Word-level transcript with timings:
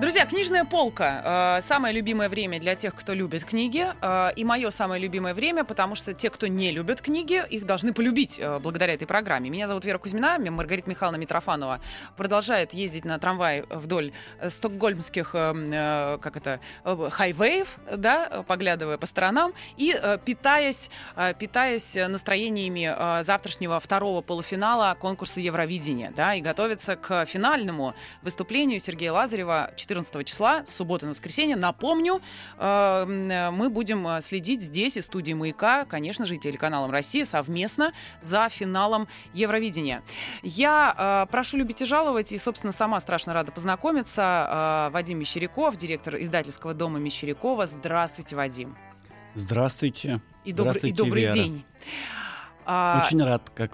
Друзья, 0.00 0.24
книжная 0.24 0.64
полка. 0.64 1.58
Э, 1.58 1.60
самое 1.60 1.94
любимое 1.94 2.30
время 2.30 2.58
для 2.58 2.74
тех, 2.74 2.94
кто 2.94 3.12
любит 3.12 3.44
книги. 3.44 3.86
Э, 4.00 4.30
и 4.34 4.44
мое 4.44 4.70
самое 4.70 4.98
любимое 4.98 5.34
время, 5.34 5.62
потому 5.62 5.94
что 5.94 6.14
те, 6.14 6.30
кто 6.30 6.46
не 6.46 6.70
любят 6.70 7.02
книги, 7.02 7.44
их 7.50 7.66
должны 7.66 7.92
полюбить 7.92 8.38
э, 8.38 8.60
благодаря 8.60 8.94
этой 8.94 9.06
программе. 9.06 9.50
Меня 9.50 9.68
зовут 9.68 9.84
Вера 9.84 9.98
Кузьмина, 9.98 10.38
Маргарита 10.38 10.88
Михайловна 10.88 11.20
Митрофанова 11.20 11.82
продолжает 12.16 12.72
ездить 12.72 13.04
на 13.04 13.18
трамвае 13.18 13.66
вдоль 13.68 14.12
стокгольмских, 14.48 15.32
как 15.32 16.36
это, 16.36 16.60
хайвеев, 16.84 17.76
да, 17.94 18.42
поглядывая 18.46 18.96
по 18.96 19.06
сторонам 19.06 19.52
и 19.76 19.94
питаясь, 20.24 20.88
питаясь 21.38 21.94
настроениями 21.94 23.22
завтрашнего 23.22 23.78
второго 23.80 24.22
полуфинала 24.22 24.96
конкурса 24.98 25.40
Евровидения, 25.40 26.12
да, 26.16 26.34
и 26.34 26.40
готовится 26.40 26.96
к 26.96 27.26
финальному 27.26 27.94
выступлению 28.22 28.80
Сергея 28.80 29.12
Лазарева 29.12 29.72
14 29.90 30.24
числа, 30.24 30.64
суббота 30.66 31.06
на 31.06 31.10
воскресенье. 31.10 31.56
Напомню, 31.56 32.20
э, 32.58 33.50
мы 33.52 33.68
будем 33.70 34.06
э, 34.06 34.22
следить 34.22 34.62
здесь, 34.62 34.96
из 34.96 35.06
студии 35.06 35.32
«Маяка», 35.32 35.84
конечно 35.84 36.26
же, 36.26 36.36
и 36.36 36.38
телеканалом 36.38 36.92
«Россия» 36.92 37.24
совместно 37.24 37.92
за 38.22 38.48
финалом 38.48 39.08
Евровидения. 39.34 40.02
Я 40.44 41.26
э, 41.26 41.32
прошу 41.32 41.56
любить 41.56 41.82
и 41.82 41.86
жаловать, 41.86 42.30
и, 42.30 42.38
собственно, 42.38 42.72
сама 42.72 43.00
страшно 43.00 43.34
рада 43.34 43.50
познакомиться. 43.50 44.90
Вадим 44.92 45.18
Мещеряков, 45.18 45.76
директор 45.76 46.14
издательского 46.16 46.72
дома 46.72 47.00
Мещерякова. 47.00 47.66
Здравствуйте, 47.66 48.36
Вадим. 48.36 48.76
Здравствуйте. 49.34 50.20
И, 50.44 50.52
добр... 50.52 50.70
Здравствуйте, 50.70 50.94
и 50.94 50.96
добрый 50.96 51.22
Вера. 51.22 51.32
день. 51.32 51.64
Очень 52.64 53.24
рад, 53.24 53.50
как 53.54 53.72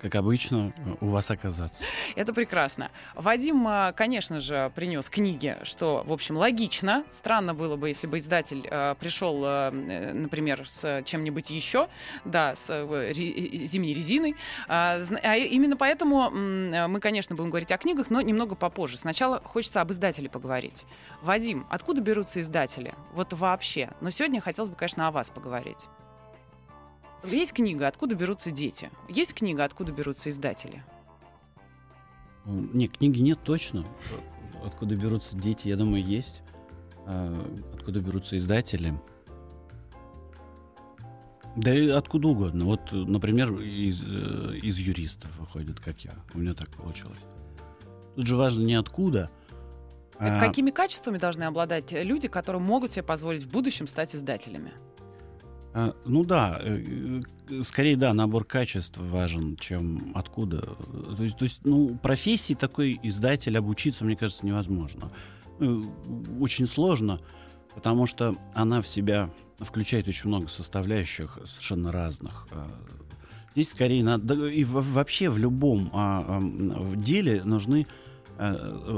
как 0.00 0.14
обычно, 0.14 0.72
у 1.00 1.08
вас 1.08 1.30
оказаться. 1.30 1.84
Это 2.16 2.32
прекрасно. 2.32 2.90
Вадим, 3.14 3.66
а, 3.66 3.92
конечно 3.92 4.40
же, 4.40 4.72
принес 4.74 5.08
книги, 5.10 5.56
что, 5.62 6.02
в 6.06 6.12
общем, 6.12 6.36
логично. 6.36 7.04
Странно 7.10 7.54
было 7.54 7.76
бы, 7.76 7.88
если 7.88 8.06
бы 8.06 8.18
издатель 8.18 8.66
э, 8.70 8.94
пришел, 8.98 9.42
э, 9.44 9.70
например, 10.12 10.68
с 10.68 11.02
чем-нибудь 11.04 11.50
еще, 11.50 11.88
да, 12.24 12.56
с 12.56 12.70
э, 12.70 13.12
ре, 13.12 13.66
зимней 13.66 13.94
резиной. 13.94 14.36
А, 14.68 15.00
а 15.22 15.36
именно 15.36 15.76
поэтому 15.76 16.30
мы, 16.30 17.00
конечно, 17.00 17.36
будем 17.36 17.50
говорить 17.50 17.72
о 17.72 17.78
книгах, 17.78 18.10
но 18.10 18.20
немного 18.20 18.54
попозже. 18.54 18.96
Сначала 18.96 19.40
хочется 19.44 19.80
об 19.80 19.92
издателе 19.92 20.28
поговорить. 20.28 20.84
Вадим, 21.22 21.66
откуда 21.70 22.00
берутся 22.00 22.40
издатели? 22.40 22.94
Вот 23.12 23.32
вообще. 23.32 23.90
Но 24.00 24.10
сегодня 24.10 24.40
хотелось 24.40 24.70
бы, 24.70 24.76
конечно, 24.76 25.08
о 25.08 25.10
вас 25.10 25.30
поговорить. 25.30 25.86
Есть 27.24 27.52
книга 27.52 27.86
«Откуда 27.86 28.14
берутся 28.14 28.50
дети». 28.50 28.90
Есть 29.08 29.34
книга 29.34 29.64
«Откуда 29.64 29.92
берутся 29.92 30.30
издатели». 30.30 30.84
Не, 32.46 32.88
книги 32.88 33.20
нет 33.20 33.38
точно. 33.44 33.84
Откуда 34.64 34.96
берутся 34.96 35.36
дети, 35.36 35.68
я 35.68 35.76
думаю, 35.76 36.02
есть. 36.02 36.42
А, 37.06 37.34
откуда 37.74 38.00
берутся 38.00 38.36
издатели. 38.36 38.94
Да 41.56 41.74
и 41.74 41.88
откуда 41.88 42.28
угодно. 42.28 42.64
Вот, 42.64 42.92
например, 42.92 43.52
из, 43.60 44.04
э, 44.04 44.56
из 44.62 44.78
юристов 44.78 45.36
выходит, 45.38 45.80
как 45.80 46.00
я. 46.00 46.12
У 46.34 46.38
меня 46.38 46.54
так 46.54 46.70
получилось. 46.70 47.18
Тут 48.14 48.26
же 48.26 48.36
важно 48.36 48.62
не 48.62 48.74
откуда, 48.74 49.30
а... 50.20 50.38
Какими 50.38 50.70
качествами 50.70 51.16
должны 51.16 51.44
обладать 51.44 51.92
люди, 51.92 52.28
которые 52.28 52.60
могут 52.60 52.92
себе 52.92 53.02
позволить 53.02 53.44
в 53.44 53.50
будущем 53.50 53.88
стать 53.88 54.14
издателями? 54.14 54.72
А, 55.72 55.94
ну 56.04 56.24
да, 56.24 56.58
э, 56.60 57.20
э, 57.48 57.62
скорее 57.62 57.96
да, 57.96 58.12
набор 58.12 58.44
качеств 58.44 58.98
важен, 58.98 59.56
чем 59.56 60.10
откуда. 60.14 60.60
То 61.16 61.22
есть, 61.22 61.36
то 61.36 61.44
есть 61.44 61.60
ну, 61.64 61.96
профессии 61.96 62.54
такой 62.54 62.98
издатель 63.02 63.56
обучиться, 63.56 64.04
мне 64.04 64.16
кажется, 64.16 64.46
невозможно. 64.46 65.12
Ну, 65.60 65.84
очень 66.40 66.66
сложно, 66.66 67.20
потому 67.74 68.06
что 68.06 68.34
она 68.52 68.82
в 68.82 68.88
себя 68.88 69.30
включает 69.60 70.08
очень 70.08 70.28
много 70.28 70.48
составляющих 70.48 71.38
совершенно 71.46 71.92
разных. 71.92 72.48
А, 72.50 72.66
здесь 73.52 73.70
скорее 73.70 74.02
надо... 74.02 74.46
И 74.48 74.64
вообще 74.64 75.30
в 75.30 75.38
любом 75.38 75.90
а, 75.92 76.40
деле 76.96 77.44
нужны 77.44 77.86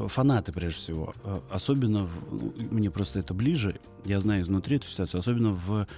фанаты, 0.06 0.53
прежде 0.53 0.78
всего. 0.78 1.12
Особенно, 1.50 2.05
в, 2.05 2.11
ну, 2.31 2.55
мне 2.71 2.93
просто 2.93 3.19
это 3.19 3.34
ближе, 3.34 3.81
я 4.05 4.21
знаю 4.21 4.43
изнутри 4.43 4.77
эту 4.77 4.87
ситуацию, 4.87 5.19
особенно 5.19 5.53
в 5.53 5.88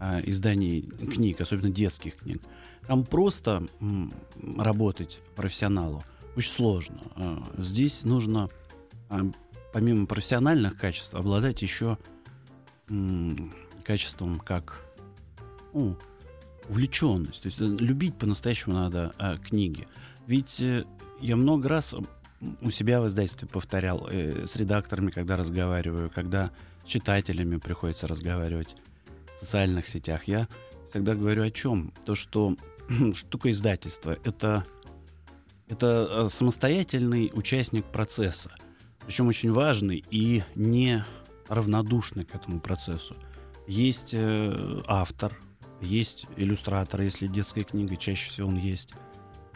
э, 0.00 0.20
изданий 0.24 0.82
книг, 0.82 1.40
особенно 1.40 1.70
детских 1.70 2.16
книг. 2.16 2.42
Там 2.86 3.04
просто 3.04 3.66
работать 4.56 5.20
профессионалу 5.36 6.02
очень 6.36 6.52
сложно. 6.52 7.00
Э, 7.16 7.38
здесь 7.58 8.04
нужно, 8.04 8.48
э, 9.10 9.22
помимо 9.72 10.06
профессиональных 10.06 10.76
качеств, 10.76 11.14
обладать 11.14 11.62
еще 11.62 11.98
качеством 13.84 14.38
как 14.38 14.80
ну, 15.74 15.96
увлеченность. 16.68 17.42
То 17.42 17.46
есть 17.46 17.60
э, 17.60 17.64
любить 17.64 18.16
по-настоящему 18.16 18.74
надо 18.76 19.38
книги. 19.44 19.86
Ведь 20.26 20.60
э, 20.60 20.84
я 21.20 21.36
много 21.36 21.68
раз 21.68 21.94
у 22.60 22.70
себя 22.70 23.00
в 23.00 23.08
издательстве 23.08 23.48
повторял 23.48 24.06
э, 24.10 24.46
с 24.46 24.56
редакторами, 24.56 25.10
когда 25.10 25.36
разговариваю, 25.36 26.10
когда 26.14 26.50
с 26.84 26.88
читателями 26.88 27.56
приходится 27.56 28.06
разговаривать 28.06 28.76
социальных 29.40 29.88
сетях, 29.88 30.24
я 30.24 30.48
всегда 30.90 31.14
говорю 31.14 31.42
о 31.42 31.50
чем? 31.50 31.92
То, 32.04 32.14
что 32.14 32.56
штука 33.14 33.50
издательства— 33.50 34.18
это, 34.24 34.64
это 35.68 36.08
э, 36.10 36.28
самостоятельный 36.28 37.30
участник 37.34 37.84
процесса, 37.84 38.50
причем 39.04 39.28
очень 39.28 39.52
важный 39.52 40.04
и 40.10 40.42
не 40.54 41.04
равнодушный 41.48 42.24
к 42.24 42.34
этому 42.34 42.60
процессу. 42.60 43.16
Есть 43.66 44.10
э, 44.12 44.80
автор, 44.86 45.38
есть 45.80 46.26
иллюстратор, 46.36 47.00
если 47.02 47.26
детская 47.26 47.64
книга, 47.64 47.96
чаще 47.96 48.30
всего 48.30 48.48
он 48.48 48.56
есть. 48.56 48.94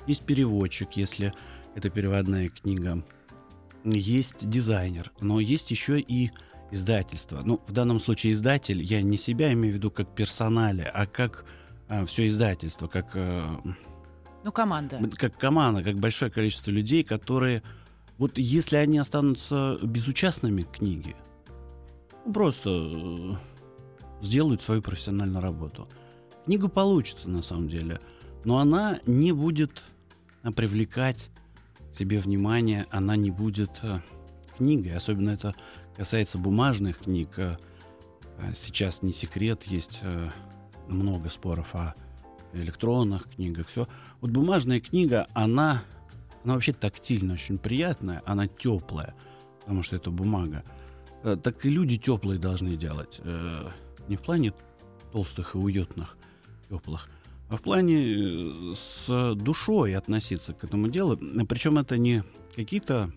Есть 0.06 0.24
переводчик, 0.24 0.92
если 0.92 1.32
это 1.74 1.90
переводная 1.90 2.48
книга. 2.48 3.04
Есть 3.84 4.48
дизайнер, 4.48 5.12
но 5.20 5.40
есть 5.40 5.70
еще 5.70 5.98
и 5.98 6.30
издательства. 6.72 7.42
Ну, 7.44 7.60
в 7.66 7.72
данном 7.72 8.00
случае 8.00 8.32
издатель, 8.32 8.82
я 8.82 9.02
не 9.02 9.16
себя 9.16 9.52
имею 9.52 9.74
в 9.74 9.76
виду 9.76 9.90
как 9.90 10.14
персонале, 10.14 10.84
а 10.84 11.06
как 11.06 11.44
а, 11.88 12.04
все 12.06 12.26
издательство, 12.26 12.88
как... 12.88 13.10
А, 13.14 13.60
ну, 14.42 14.50
команда. 14.50 14.98
Как 15.16 15.38
команда, 15.38 15.84
как 15.84 15.96
большое 15.98 16.30
количество 16.30 16.70
людей, 16.70 17.04
которые... 17.04 17.62
Вот 18.18 18.38
если 18.38 18.76
они 18.76 18.98
останутся 18.98 19.78
безучастными 19.82 20.62
к 20.62 20.72
книге, 20.72 21.16
просто 22.32 22.70
э, 22.70 23.34
сделают 24.22 24.62
свою 24.62 24.80
профессиональную 24.80 25.42
работу. 25.42 25.88
Книга 26.44 26.68
получится, 26.68 27.28
на 27.28 27.42
самом 27.42 27.68
деле, 27.68 28.00
но 28.44 28.58
она 28.58 29.00
не 29.06 29.32
будет 29.32 29.82
привлекать 30.56 31.30
себе 31.92 32.18
внимание, 32.18 32.86
она 32.90 33.16
не 33.16 33.30
будет 33.30 33.70
э, 33.82 34.00
книгой. 34.56 34.96
Особенно 34.96 35.30
это 35.30 35.54
касается 35.96 36.38
бумажных 36.38 36.98
книг, 36.98 37.30
э, 37.36 37.56
э, 38.38 38.52
сейчас 38.54 39.02
не 39.02 39.12
секрет, 39.12 39.64
есть 39.64 40.00
э, 40.02 40.30
много 40.88 41.28
споров 41.28 41.74
о 41.74 41.94
электронных 42.52 43.28
книгах, 43.30 43.68
все. 43.68 43.86
Вот 44.20 44.30
бумажная 44.30 44.80
книга, 44.80 45.26
она, 45.32 45.82
она 46.44 46.54
вообще 46.54 46.72
тактильно 46.72 47.34
очень 47.34 47.58
приятная, 47.58 48.22
она 48.26 48.46
теплая, 48.46 49.14
потому 49.60 49.82
что 49.82 49.96
это 49.96 50.10
бумага. 50.10 50.64
Так 51.22 51.64
и 51.64 51.70
люди 51.70 51.98
теплые 51.98 52.38
должны 52.38 52.76
делать. 52.76 53.20
Не 54.08 54.16
в 54.16 54.20
плане 54.20 54.52
толстых 55.12 55.54
и 55.54 55.58
уютных, 55.58 56.18
теплых, 56.68 57.08
а 57.48 57.56
в 57.56 57.62
плане 57.62 58.74
с 58.74 59.34
душой 59.36 59.94
относиться 59.94 60.52
к 60.52 60.64
этому 60.64 60.88
делу. 60.88 61.16
Причем 61.48 61.78
это 61.78 61.96
не 61.96 62.24
какие-то 62.54 63.12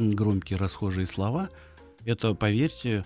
громкие 0.00 0.58
расхожие 0.58 1.06
слова. 1.06 1.50
Это, 2.04 2.34
поверьте, 2.34 3.04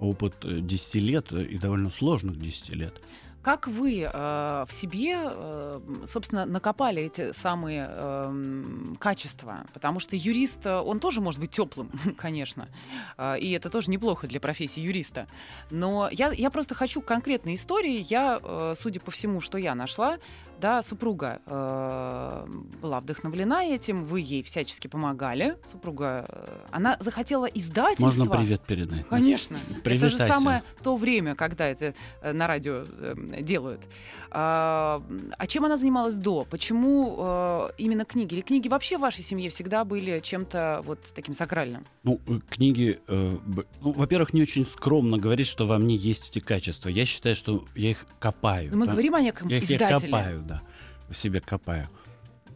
опыт 0.00 0.36
10 0.42 0.94
лет 0.96 1.32
и 1.32 1.58
довольно 1.58 1.90
сложных 1.90 2.38
10 2.38 2.70
лет. 2.70 3.00
Как 3.44 3.68
вы 3.68 4.00
э, 4.00 4.08
в 4.66 4.72
себе, 4.72 5.18
э, 5.22 5.80
собственно, 6.06 6.46
накопали 6.46 7.02
эти 7.02 7.32
самые 7.34 7.86
э, 7.90 8.94
качества? 8.98 9.66
Потому 9.74 10.00
что 10.00 10.16
юрист, 10.16 10.64
э, 10.64 10.74
он 10.74 10.98
тоже 10.98 11.20
может 11.20 11.40
быть 11.40 11.50
теплым, 11.50 11.90
конечно. 12.16 12.70
Э, 13.18 13.38
и 13.38 13.50
это 13.50 13.68
тоже 13.68 13.90
неплохо 13.90 14.26
для 14.26 14.40
профессии 14.40 14.80
юриста. 14.80 15.26
Но 15.70 16.08
я, 16.10 16.32
я 16.32 16.48
просто 16.48 16.74
хочу 16.74 17.02
конкретной 17.02 17.56
истории. 17.56 18.06
Я, 18.08 18.40
э, 18.42 18.74
судя 18.80 19.00
по 19.00 19.10
всему, 19.10 19.42
что 19.42 19.58
я 19.58 19.74
нашла, 19.74 20.16
да, 20.60 20.82
супруга 20.82 21.40
э, 21.46 22.46
была 22.80 23.00
вдохновлена 23.00 23.64
этим, 23.64 24.04
вы 24.04 24.20
ей 24.20 24.42
всячески 24.42 24.86
помогали. 24.88 25.56
Супруга, 25.70 26.24
э, 26.28 26.58
она 26.70 26.96
захотела 27.00 27.46
издательство. 27.46 28.04
Можно 28.06 28.26
привет 28.26 28.62
передать? 28.62 29.06
Конечно. 29.08 29.58
Привет, 29.82 30.02
это 30.04 30.10
же 30.10 30.18
самое 30.18 30.62
то 30.82 30.96
время, 30.96 31.34
когда 31.34 31.66
это 31.66 31.94
э, 32.22 32.32
на 32.32 32.46
радио 32.46 32.84
э, 32.86 33.42
делают. 33.42 33.82
А, 34.36 35.00
а 35.38 35.46
чем 35.46 35.64
она 35.64 35.76
занималась 35.76 36.16
до? 36.16 36.44
Почему 36.50 37.16
э, 37.18 37.68
именно 37.78 38.04
книги? 38.04 38.34
Или 38.34 38.40
книги 38.40 38.66
вообще 38.68 38.98
в 38.98 39.02
вашей 39.02 39.22
семье 39.22 39.48
всегда 39.50 39.84
были 39.84 40.18
чем-то 40.18 40.80
вот 40.84 40.98
таким 41.14 41.34
сакральным? 41.34 41.84
Ну, 42.02 42.20
э, 42.26 42.40
книги, 42.48 42.98
э, 43.06 43.38
ну, 43.80 43.92
во-первых, 43.92 44.32
не 44.32 44.42
очень 44.42 44.66
скромно 44.66 45.18
говорить, 45.18 45.46
что 45.46 45.66
во 45.66 45.78
мне 45.78 45.94
есть 45.94 46.30
эти 46.30 46.40
качества. 46.44 46.88
Я 46.88 47.06
считаю, 47.06 47.36
что 47.36 47.64
я 47.76 47.90
их 47.90 48.06
копаю. 48.18 48.76
Мы 48.76 48.86
Да. 48.86 48.92
говорим 48.92 49.14
о 49.14 49.20
неком 49.20 49.48
Я 49.48 49.58
их 49.58 49.70
я 49.70 49.76
издателе. 49.76 50.10
копаю, 50.12 50.42
да. 50.46 50.53
В 51.08 51.16
себе 51.16 51.40
копаю. 51.40 51.88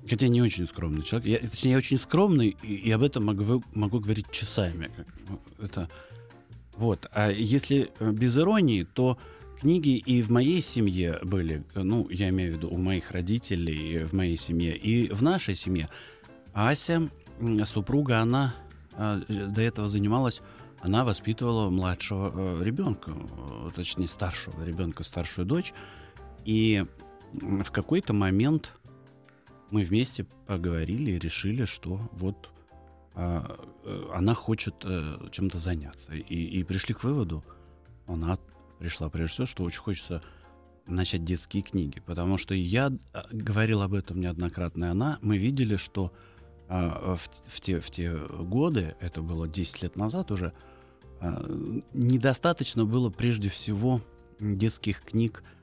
Хотя 0.09 0.29
не 0.29 0.41
очень 0.41 0.67
скромный 0.67 1.03
человек. 1.03 1.43
Я, 1.43 1.49
точнее, 1.49 1.73
я 1.73 1.79
очень 1.79 1.99
скромный, 1.99 2.57
и, 2.63 2.75
и 2.75 2.91
об 2.91 3.03
этом 3.03 3.27
могу, 3.27 3.63
могу 3.75 4.01
говорить 4.01 4.31
часами. 4.31 4.91
Это, 5.59 5.89
вот. 6.77 7.07
А 7.13 7.31
если 7.31 7.91
э, 7.99 8.13
без 8.13 8.37
иронии, 8.37 8.85
то 8.85 9.19
книги 9.61 9.97
и 9.97 10.23
в 10.23 10.31
моей 10.31 10.61
семье 10.61 11.19
были, 11.23 11.65
э, 11.75 11.83
ну, 11.83 12.09
я 12.09 12.31
имею 12.31 12.55
в 12.55 12.57
виду 12.57 12.71
у 12.71 12.79
моих 12.79 13.11
родителей, 13.11 13.97
э, 13.97 14.07
в 14.07 14.13
моей 14.13 14.37
семье, 14.37 14.77
и 14.77 15.13
в 15.13 15.23
нашей 15.23 15.55
семье. 15.55 15.89
Ася, 16.55 17.09
супруга, 17.65 18.21
она 18.21 18.55
до 18.97 19.61
этого 19.61 19.89
занималась, 19.89 20.41
она 20.81 21.05
воспитывала 21.05 21.71
младшего 21.71 22.65
ребенка, 22.65 23.13
точнее, 23.77 24.09
старшего 24.09 24.65
ребенка, 24.65 25.05
старшую 25.05 25.47
дочь. 25.47 25.73
И 26.45 26.85
в 27.33 27.71
какой-то 27.71 28.13
момент 28.13 28.73
мы 29.71 29.83
вместе 29.83 30.25
поговорили 30.47 31.13
и 31.13 31.19
решили, 31.19 31.65
что 31.65 32.01
вот 32.13 32.51
а, 33.15 33.57
э, 33.85 34.11
она 34.15 34.35
хочет 34.35 34.75
э, 34.85 35.29
чем-то 35.31 35.59
заняться. 35.59 36.15
И, 36.15 36.23
и 36.23 36.63
пришли 36.65 36.95
к 36.95 37.05
выводу, 37.05 37.45
она 38.07 38.39
пришла 38.79 39.11
прежде 39.11 39.33
всего, 39.35 39.47
что 39.47 39.65
очень 39.65 39.81
хочется 39.81 40.23
начать 40.87 41.25
детские 41.25 41.63
книги. 41.63 42.01
Потому 42.01 42.39
что 42.39 42.55
я 42.55 42.93
а, 43.13 43.27
говорил 43.31 43.83
об 43.83 43.95
этом 43.95 44.21
неоднократно, 44.21 44.87
и 44.87 44.89
она, 44.89 45.19
мы 45.21 45.37
видели, 45.37 45.77
что 45.77 46.13
а, 46.69 47.17
в, 47.17 47.29
в 47.47 47.61
те, 47.61 47.81
в 47.81 47.91
те 47.91 48.15
годы, 48.17 48.97
это 49.01 49.21
было 49.21 49.49
10 49.49 49.83
лет 49.83 49.97
назад 49.97 50.31
уже, 50.31 50.53
а, 51.21 51.45
недостаточно 51.93 52.85
было 52.85 53.11
прежде 53.11 53.49
всего 53.49 54.01
детских 54.41 55.03
книг, 55.03 55.43
а, 55.45 55.58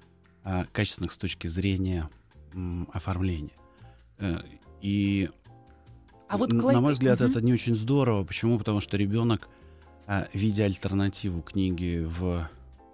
качественных 0.72 1.12
с 1.12 1.18
точки 1.18 1.48
зрения 1.48 2.10
оформления. 2.94 3.52
Э, 4.20 4.40
И 4.82 5.30
А 6.28 6.38
вот 6.38 6.52
На 6.52 6.82
мой 6.82 6.94
взгляд, 6.94 7.20
Мгм. 7.20 7.30
это 7.32 7.42
не 7.42 7.54
очень 7.54 7.76
здорово. 7.76 8.24
Почему? 8.24 8.58
Потому 8.58 8.82
что 8.82 8.98
ребенок, 8.98 9.48
а, 10.08 10.28
видя 10.34 10.66
альтернативу 10.66 11.42
книги 11.42 12.04
в 12.06 12.50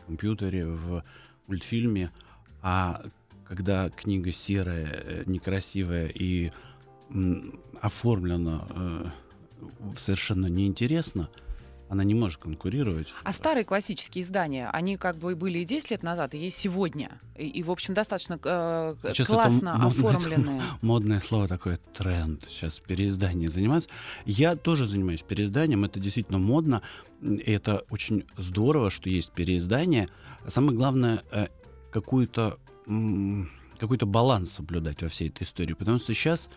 компьютере, 0.06 0.65
в 0.65 1.03
мультфильме, 1.48 2.12
а 2.62 3.01
когда 3.45 3.89
книга 3.89 4.31
серая, 4.31 4.88
э, 4.88 5.24
некрасивая 5.25 6.07
и 6.07 6.51
оформлена 7.81 8.65
э, 8.69 9.06
совершенно 9.98 10.48
неинтересно, 10.48 11.30
она 11.92 12.06
не 12.06 12.14
может 12.14 12.40
конкурировать. 12.40 13.14
А 13.26 13.34
старые 13.34 13.66
классические 13.66 14.24
издания, 14.24 14.70
они 14.70 14.96
как 14.96 15.18
бы 15.18 15.36
были 15.36 15.60
и 15.60 15.66
10 15.66 15.92
лет 15.92 16.04
назад, 16.04 16.34
и 16.34 16.38
есть 16.38 16.58
сегодня. 16.58 17.20
И, 17.36 17.46
и, 17.46 17.64
в 17.64 17.70
общем, 17.70 17.94
достаточно 17.94 18.40
э, 18.42 18.96
Сейчас 19.10 19.28
это 19.28 19.34
классно 19.34 19.74
это 19.76 19.88
оформленные. 19.88 20.62
Модное 20.82 21.20
слово 21.20 21.50
такое 21.50 21.82
тренд. 21.94 22.46
Сейчас 22.48 22.80
переиздание 22.80 23.50
заниматься. 23.50 23.90
Я 24.26 24.56
тоже 24.56 24.88
занимаюсь 24.88 25.22
переизданием. 25.22 25.84
Это 25.84 26.00
действительно 26.00 26.40
модно. 26.40 26.82
И 27.22 27.52
это 27.52 27.84
очень 27.90 28.24
здорово, 28.38 28.90
что 28.90 29.10
есть 29.10 29.34
переиздание. 29.34 30.08
А 30.46 30.50
Самое 30.50 30.78
главное, 30.78 31.24
э, 31.34 31.48
какую-то 31.92 32.58
м, 32.88 33.50
какой-то 33.78 34.06
баланс 34.06 34.54
соблюдать 34.54 35.02
во 35.02 35.10
всей 35.10 35.28
этой 35.28 35.44
истории. 35.44 35.74
Потому 35.74 35.98
что 35.98 36.14
сейчас 36.14 36.50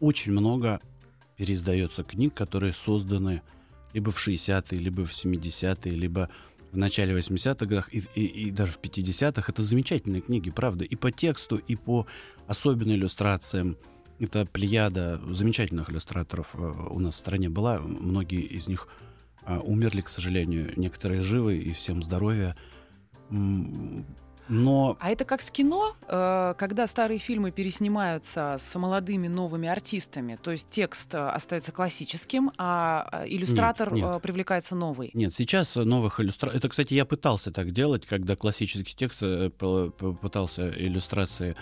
очень 0.00 0.32
много 0.32 0.80
переиздается 1.36 2.02
книг, 2.02 2.34
которые 2.34 2.72
созданы 2.72 3.42
либо 3.92 4.10
в 4.10 4.16
60-е, 4.28 4.78
либо 4.78 5.04
в 5.04 5.12
70-е, 5.12 5.92
либо 5.92 6.28
в 6.72 6.76
начале 6.76 7.14
80-х 7.14 7.66
годах 7.66 7.88
и, 7.94 8.02
и- 8.14 8.48
и 8.48 8.50
даже 8.50 8.72
в 8.72 8.78
50-х. 8.80 9.52
Это 9.52 9.62
замечательные 9.62 10.22
книги, 10.22 10.50
правда. 10.50 10.84
И 10.84 10.96
по 10.96 11.10
тексту, 11.10 11.56
и 11.56 11.76
по 11.76 12.06
особенным 12.46 12.96
иллюстрациям. 12.96 13.76
Это 14.18 14.46
плеяда 14.46 15.20
замечательных 15.28 15.90
иллюстраторов 15.90 16.50
э, 16.54 16.58
у 16.90 16.98
нас 17.00 17.16
в 17.16 17.18
стране 17.18 17.48
была. 17.48 17.78
Многие 17.80 18.40
из 18.42 18.68
них 18.68 18.88
а, 19.44 19.58
умерли, 19.58 20.00
к 20.00 20.08
сожалению. 20.08 20.72
Некоторые 20.76 21.22
живы, 21.22 21.58
и 21.58 21.72
всем 21.72 22.02
здоровья. 22.02 22.56
Но 24.48 24.96
А 25.00 25.10
это 25.10 25.24
как 25.24 25.40
с 25.40 25.50
кино, 25.50 25.94
э, 26.08 26.54
когда 26.58 26.86
старые 26.86 27.18
фильмы 27.18 27.52
переснимаются 27.52 28.56
с 28.58 28.74
молодыми 28.78 29.28
новыми 29.28 29.68
артистами, 29.68 30.36
то 30.42 30.50
есть 30.50 30.68
текст 30.68 31.14
э, 31.14 31.18
остается 31.18 31.72
классическим, 31.72 32.50
а 32.58 33.08
э, 33.12 33.28
иллюстратор 33.28 33.92
нет. 33.92 34.04
э, 34.04 34.20
привлекается 34.20 34.74
новый. 34.74 35.10
Нет, 35.14 35.32
сейчас 35.32 35.76
новых 35.76 36.20
иллюстраций... 36.20 36.58
Это, 36.58 36.68
кстати, 36.68 36.92
я 36.94 37.04
пытался 37.04 37.52
так 37.52 37.70
делать, 37.70 38.04
когда 38.06 38.36
классический 38.36 38.94
текст 38.94 39.20
пытался 39.20 40.68
иллюстрации, 40.68 41.54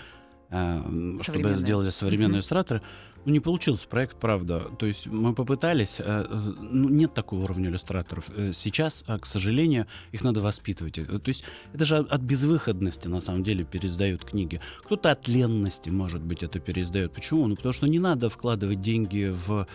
чтобы 0.49 1.53
сделали 1.53 1.91
современные 1.91 2.27
Мгм. 2.29 2.35
иллюстраторы. 2.37 2.81
Ну, 3.25 3.31
не 3.31 3.39
получился 3.39 3.87
проект, 3.87 4.17
правда. 4.17 4.67
То 4.79 4.85
есть 4.85 5.07
мы 5.07 5.35
попытались, 5.35 5.97
э, 5.99 6.25
ну, 6.59 6.89
нет 6.89 7.13
такого 7.13 7.43
уровня 7.43 7.69
иллюстраторов. 7.69 8.29
Э, 8.35 8.51
Сейчас, 8.53 9.03
э, 9.07 9.19
к 9.19 9.25
сожалению, 9.25 9.85
их 10.11 10.23
надо 10.23 10.41
воспитывать. 10.41 10.97
Э, 10.97 11.03
То 11.03 11.29
есть 11.29 11.43
это 11.73 11.85
же 11.85 11.97
от 11.97 12.21
безвыходности, 12.21 13.07
на 13.07 13.21
самом 13.21 13.43
деле, 13.43 13.63
переиздают 13.63 14.25
книги. 14.25 14.59
Кто-то 14.83 15.11
от 15.11 15.27
ленности, 15.27 15.89
может 15.89 16.23
быть, 16.23 16.41
это 16.41 16.59
переиздает. 16.59 17.13
Почему? 17.13 17.47
Ну, 17.47 17.55
потому 17.55 17.73
что 17.73 17.87
не 17.87 17.99
надо 17.99 18.29
вкладывать 18.29 18.81
деньги 18.81 19.31
в... 19.31 19.67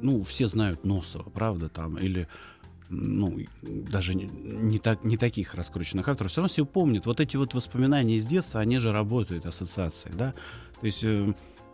ну, 0.00 0.24
все 0.24 0.46
знают 0.46 0.84
Носова, 0.84 1.28
правда, 1.30 1.68
там, 1.68 1.98
или 1.98 2.28
ну, 2.88 3.38
даже 3.62 4.14
не, 4.14 4.24
не 4.24 4.78
так, 4.78 5.04
не 5.04 5.16
таких 5.16 5.54
раскрученных 5.54 6.08
авторов, 6.08 6.30
все 6.32 6.40
равно 6.40 6.48
все 6.48 6.64
помнят. 6.64 7.04
Вот 7.04 7.20
эти 7.20 7.36
вот 7.36 7.52
воспоминания 7.52 8.16
из 8.16 8.26
детства, 8.26 8.60
они 8.60 8.78
же 8.78 8.92
работают, 8.92 9.44
ассоциации, 9.44 10.10
да? 10.14 10.32
То 10.80 10.86
есть 10.86 11.04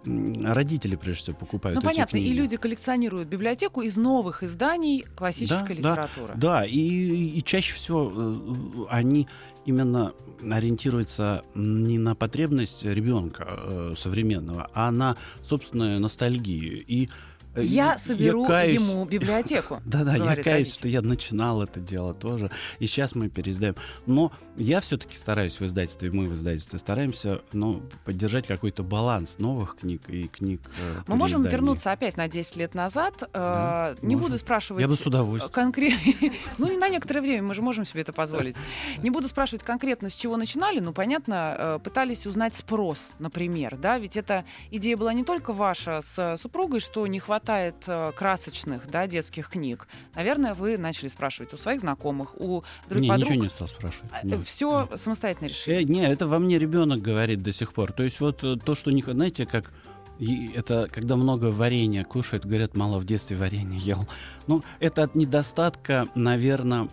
родители, 0.04 0.96
прежде 0.96 1.23
всего, 1.23 1.37
покупают 1.37 1.76
Ну, 1.76 1.80
эти 1.80 1.87
понятно, 1.94 2.18
книги. 2.18 2.30
и 2.30 2.32
люди 2.32 2.56
коллекционируют 2.56 3.28
библиотеку 3.28 3.82
из 3.82 3.96
новых 3.96 4.42
изданий 4.42 5.04
классической 5.16 5.76
Да, 5.76 5.82
да, 5.82 5.90
литературы. 6.02 6.32
Да, 6.37 6.64
и, 6.66 6.78
и 6.78 7.42
чаще 7.42 7.75
всего 7.75 8.12
э, 8.14 8.87
они 8.90 9.26
именно 9.66 10.12
ориентируются 10.50 11.42
не 11.54 11.99
на 11.99 12.14
потребность 12.14 12.84
ребенка 12.84 13.46
э, 13.49 13.94
современного, 13.96 14.70
а 14.75 14.90
на 14.90 15.16
собственную 15.42 16.00
ностальгию. 16.00 16.84
И 16.87 17.08
Я 17.56 17.99
соберу 17.99 18.46
каюсь- 18.46 18.80
ему 18.80 19.04
библиотеку. 19.04 19.80
Да-да, 19.84 20.16
я 20.16 20.42
каюсь, 20.42 20.73
что 20.73 20.88
я 20.88 21.02
начинал 21.02 21.62
это 21.62 21.80
дело 21.80 22.14
тоже, 22.14 22.50
и 22.78 22.87
сейчас 22.87 23.14
мы 23.14 23.28
переиздаем. 23.28 23.76
Но 24.06 24.32
я 24.56 24.80
все-таки 24.80 25.16
стараюсь 25.16 25.61
в 25.61 25.64
издательстве, 25.66 26.11
мы 26.11 26.25
в 26.25 26.34
издательстве 26.34 26.78
стараемся, 26.78 27.42
ну, 27.52 27.82
поддержать 28.04 28.46
какой-то 28.46 28.82
баланс 28.82 29.38
новых 29.38 29.76
книг 29.76 30.02
и 30.08 30.25
книг 30.25 30.62
э, 30.78 31.02
Мы 31.06 31.16
можем 31.16 31.44
вернуться 31.44 31.92
опять 31.92 32.16
на 32.16 32.28
10 32.28 32.56
лет 32.56 32.75
назад. 32.75 33.23
Э, 33.32 33.94
не 34.02 34.16
можем. 34.16 34.30
буду 34.30 34.38
спрашивать... 34.38 34.82
Я 34.82 34.88
бы 34.88 34.96
с 34.96 35.06
удовольствием. 35.06 35.52
конкретно. 35.52 36.12
Ну, 36.58 36.70
не 36.70 36.76
на 36.76 36.88
некоторое 36.88 37.20
время, 37.20 37.42
мы 37.42 37.54
же 37.54 37.62
можем 37.62 37.84
себе 37.84 38.02
это 38.02 38.12
позволить. 38.12 38.56
Не 39.02 39.11
буду 39.11 39.28
спрашивать 39.28 39.62
конкретно, 39.62 40.08
с 40.08 40.14
чего 40.14 40.37
начинали, 40.37 40.80
но, 40.80 40.92
понятно, 40.92 41.56
э, 41.58 41.78
пытались 41.82 42.26
узнать 42.26 42.54
спрос, 42.54 43.14
например, 43.18 43.76
да, 43.76 43.99
ведь 43.99 44.16
эта 44.16 44.44
идея 44.70 44.96
была 44.96 45.12
не 45.12 45.25
только 45.25 45.52
ваша 45.52 46.00
с 46.02 46.37
супругой, 46.40 46.80
что 46.80 47.06
не 47.06 47.18
хватает 47.18 47.43
э, 47.48 48.12
красочных, 48.12 48.86
да, 48.88 49.06
детских 49.06 49.48
книг. 49.48 49.86
Наверное, 50.14 50.54
вы 50.54 50.78
начали 50.78 51.08
спрашивать 51.08 51.52
у 51.52 51.56
своих 51.56 51.80
знакомых, 51.80 52.34
у 52.40 52.64
друг 52.88 53.00
Не, 53.00 53.08
подруг. 53.08 53.30
ничего 53.30 53.42
не 53.44 53.48
стал 53.50 53.68
спрашивать. 53.68 54.10
нет. 54.24 54.46
Все 54.46 54.88
самостоятельно 54.96 55.48
решили. 55.48 55.76
Э, 55.76 55.82
не, 55.82 56.06
это 56.06 56.26
во 56.26 56.38
мне 56.38 56.58
ребенок 56.58 57.00
говорит 57.00 57.42
до 57.42 57.52
сих 57.52 57.72
пор. 57.72 57.92
То 57.92 58.02
есть 58.02 58.20
вот 58.20 58.42
э, 58.42 58.56
то, 58.56 58.74
что 58.74 58.90
не... 58.90 59.02
х- 59.02 59.12
Знаете, 59.12 59.46
как... 59.46 59.72
и 60.18 60.50
Это 60.54 60.88
когда 60.90 61.16
много 61.16 61.46
варенья 61.46 62.04
кушают, 62.04 62.46
говорят, 62.46 62.76
мало 62.76 62.98
в 62.98 63.04
детстве 63.04 63.36
варенье 63.36 63.78
ел. 63.78 64.08
Ну, 64.46 64.62
это 64.80 65.02
от 65.02 65.14
недостатка, 65.14 66.06
наверное, 66.14 66.88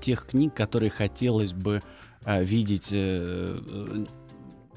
тех 0.00 0.26
книг, 0.26 0.54
которые 0.54 0.90
хотелось 0.90 1.52
бы 1.52 1.80
а, 2.24 2.42
видеть 2.42 2.88
э, 2.92 3.60
э, 3.66 4.04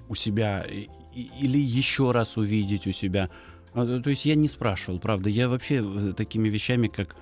у 0.07 0.15
себя 0.15 0.65
или 1.13 1.57
еще 1.57 2.11
раз 2.11 2.37
увидеть 2.37 2.87
у 2.87 2.91
себя. 2.91 3.29
А, 3.73 3.99
То 3.99 4.09
есть 4.09 4.25
я 4.25 4.35
не 4.35 4.47
спрашивал, 4.47 4.99
правда. 4.99 5.29
Я 5.29 5.47
вообще 5.47 5.83
э, 5.83 6.13
такими 6.13 6.49
вещами, 6.49 6.87
как 6.87 7.15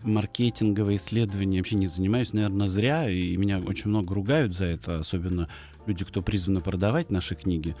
маркетинговые 0.00 0.96
исследования, 0.96 1.58
вообще 1.58 1.76
не 1.76 1.86
занимаюсь, 1.86 2.32
наверное, 2.32 2.68
зря, 2.68 3.10
и 3.10 3.36
меня 3.36 3.58
очень 3.58 3.90
много 3.90 4.14
ругают 4.14 4.54
за 4.54 4.66
это, 4.66 5.00
особенно 5.00 5.48
люди, 5.86 6.04
кто 6.04 6.22
призваны 6.22 6.60
продавать 6.60 7.10
наши 7.10 7.34
книги. 7.34 7.74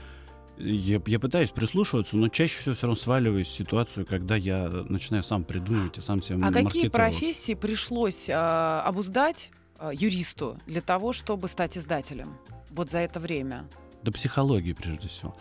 Я, 0.58 1.02
я 1.06 1.20
пытаюсь 1.20 1.50
прислушиваться, 1.50 2.16
но 2.16 2.28
чаще 2.28 2.58
всего 2.58 2.74
все 2.74 2.86
равно 2.86 2.96
сваливаюсь 2.96 3.48
в 3.48 3.54
ситуацию, 3.54 4.06
когда 4.06 4.36
я 4.36 4.68
начинаю 4.88 5.22
сам 5.22 5.44
придумывать 5.44 5.98
и 5.98 6.00
сам 6.00 6.22
себя 6.22 6.46
А 6.46 6.50
какие 6.50 6.88
профессии 6.88 7.52
пришлось 7.52 8.28
а, 8.30 8.82
обуздать 8.86 9.50
а, 9.78 9.92
юристу 9.92 10.58
для 10.66 10.80
того, 10.80 11.12
чтобы 11.12 11.48
стать 11.48 11.76
издателем? 11.76 12.38
Вот 12.70 12.90
за 12.90 12.98
это 12.98 13.20
время. 13.20 13.68
Да 14.02 14.10
психологии 14.12 14.72
прежде 14.72 15.08
всего. 15.08 15.36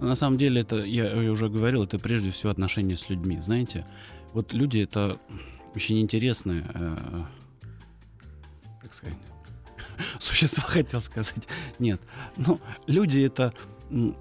На 0.00 0.14
самом 0.14 0.38
деле 0.38 0.60
это, 0.60 0.76
я, 0.84 1.14
уже 1.30 1.48
говорил, 1.48 1.84
это 1.84 1.98
прежде 1.98 2.30
всего 2.30 2.50
отношения 2.50 2.96
с 2.96 3.08
людьми. 3.08 3.38
Знаете, 3.40 3.84
вот 4.32 4.52
люди 4.52 4.80
это 4.80 5.18
очень 5.74 6.00
интересные, 6.00 6.64
э, 6.74 6.96
как 8.82 8.92
сказать, 8.92 9.18
существа 10.18 10.64
хотел 10.66 11.00
сказать. 11.00 11.48
Нет, 11.78 12.00
ну 12.36 12.60
люди 12.86 13.20
это 13.20 13.52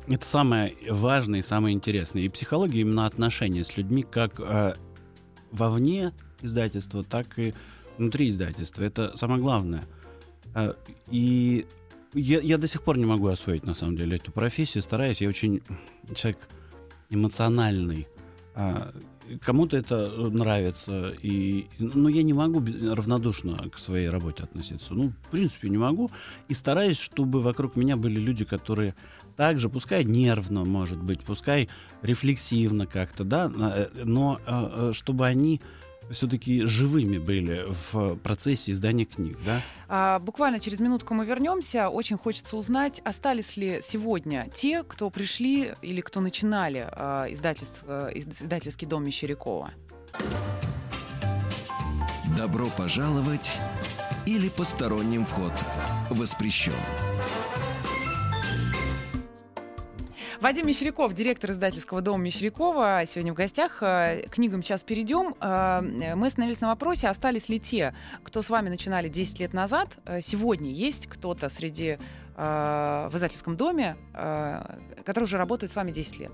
это 0.07 0.25
самое 0.25 0.75
важное 0.89 1.39
и 1.39 1.43
самое 1.43 1.75
интересное. 1.75 2.23
И 2.23 2.29
психология 2.29 2.81
именно 2.81 3.05
отношения 3.05 3.63
с 3.63 3.75
людьми 3.75 4.03
как 4.03 4.39
э, 4.39 4.75
вовне 5.51 6.13
издательства, 6.41 7.03
так 7.03 7.37
и 7.37 7.53
внутри 7.97 8.29
издательства. 8.29 8.83
Это 8.83 9.15
самое 9.17 9.41
главное. 9.41 9.83
Э, 10.55 10.73
И 11.11 11.65
я, 12.13 12.39
я 12.39 12.57
до 12.57 12.67
сих 12.67 12.83
пор 12.83 12.97
не 12.97 13.05
могу 13.05 13.27
освоить, 13.27 13.65
на 13.65 13.73
самом 13.73 13.97
деле, 13.97 14.17
эту 14.17 14.31
профессию. 14.31 14.81
Стараюсь, 14.81 15.21
я 15.21 15.29
очень 15.29 15.61
человек 16.15 16.39
эмоциональный. 17.09 18.07
А, 18.55 18.91
Кому-то 19.41 19.75
это 19.75 20.07
нравится, 20.29 21.13
и, 21.21 21.67
но 21.79 22.07
я 22.07 22.23
не 22.23 22.31
могу 22.31 22.63
равнодушно 22.93 23.57
к 23.69 23.77
своей 23.77 24.07
работе 24.07 24.43
относиться. 24.43 24.93
Ну, 24.93 25.11
в 25.23 25.27
принципе, 25.29 25.67
не 25.67 25.77
могу. 25.77 26.09
И 26.47 26.53
стараюсь, 26.53 26.97
чтобы 26.97 27.41
вокруг 27.41 27.75
меня 27.75 27.97
были 27.97 28.19
люди, 28.19 28.45
которые 28.45 28.95
также, 29.35 29.69
пускай 29.69 30.05
нервно, 30.05 30.63
может 30.63 31.01
быть, 31.03 31.21
пускай 31.25 31.67
рефлексивно 32.01 32.87
как-то, 32.87 33.25
да, 33.25 33.51
э, 33.53 33.87
но 34.05 34.39
э, 34.45 34.69
э, 34.71 34.91
чтобы 34.93 35.25
они 35.25 35.61
все-таки 36.11 36.63
живыми 36.63 37.17
были 37.17 37.65
в 37.67 38.15
процессе 38.17 38.71
издания 38.71 39.05
книг, 39.05 39.37
да. 39.45 39.61
А, 39.87 40.19
буквально 40.19 40.59
через 40.59 40.79
минутку 40.79 41.13
мы 41.13 41.25
вернемся. 41.25 41.89
Очень 41.89 42.17
хочется 42.17 42.57
узнать, 42.57 43.01
остались 43.03 43.57
ли 43.57 43.81
сегодня 43.83 44.49
те, 44.53 44.83
кто 44.83 45.09
пришли 45.09 45.73
или 45.81 46.01
кто 46.01 46.21
начинали 46.21 46.87
а, 46.91 47.25
издательство, 47.29 48.09
издательский 48.13 48.87
дом 48.87 49.03
Мещерякова. 49.03 49.71
Добро 52.37 52.67
пожаловать 52.77 53.59
или 54.25 54.49
посторонним 54.49 55.25
вход 55.25 55.53
воспрещен. 56.09 56.73
Вадим 60.41 60.67
Мещеряков, 60.67 61.13
директор 61.15 61.49
издательского 61.51 62.01
дома 62.01 62.23
Мещерякова, 62.23 63.01
сегодня 63.07 63.33
в 63.33 63.35
гостях. 63.35 63.81
Э, 63.81 64.27
К 64.27 64.33
книгам 64.35 64.61
сейчас 64.61 64.83
перейдем. 64.83 65.33
Э, 65.41 66.15
Мы 66.15 66.27
остановились 66.27 66.61
на 66.61 66.67
вопросе, 66.67 67.07
остались 67.07 67.49
ли 67.49 67.59
те, 67.59 67.95
кто 68.23 68.41
с 68.43 68.49
вами 68.49 68.69
начинали 68.69 69.09
10 69.09 69.39
лет 69.39 69.53
назад. 69.53 69.97
Э, 70.05 70.21
Сегодня 70.21 70.71
есть 70.71 71.07
кто-то 71.07 71.49
среди 71.49 71.97
в 72.39 73.09
издательском 73.15 73.57
доме, 73.57 73.97
который 74.13 75.23
уже 75.23 75.37
работает 75.39 75.71
с 75.71 75.75
вами 75.75 75.91
10 75.91 76.19
лет. 76.19 76.31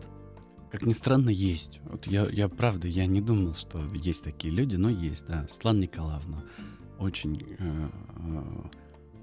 Как 0.69 0.81
ни 0.81 0.91
странно, 0.91 1.29
есть. 1.29 1.79
Вот 1.85 2.07
я, 2.07 2.25
я 2.29 2.49
правда, 2.49 2.89
я 2.89 3.05
не 3.05 3.21
думал, 3.21 3.55
что 3.55 3.79
есть 3.93 4.21
такие 4.21 4.53
люди, 4.53 4.75
но 4.75 4.89
есть, 4.89 5.25
да. 5.27 5.47
Светлана 5.47 5.79
Николаевна 5.79 6.43
очень 6.99 7.41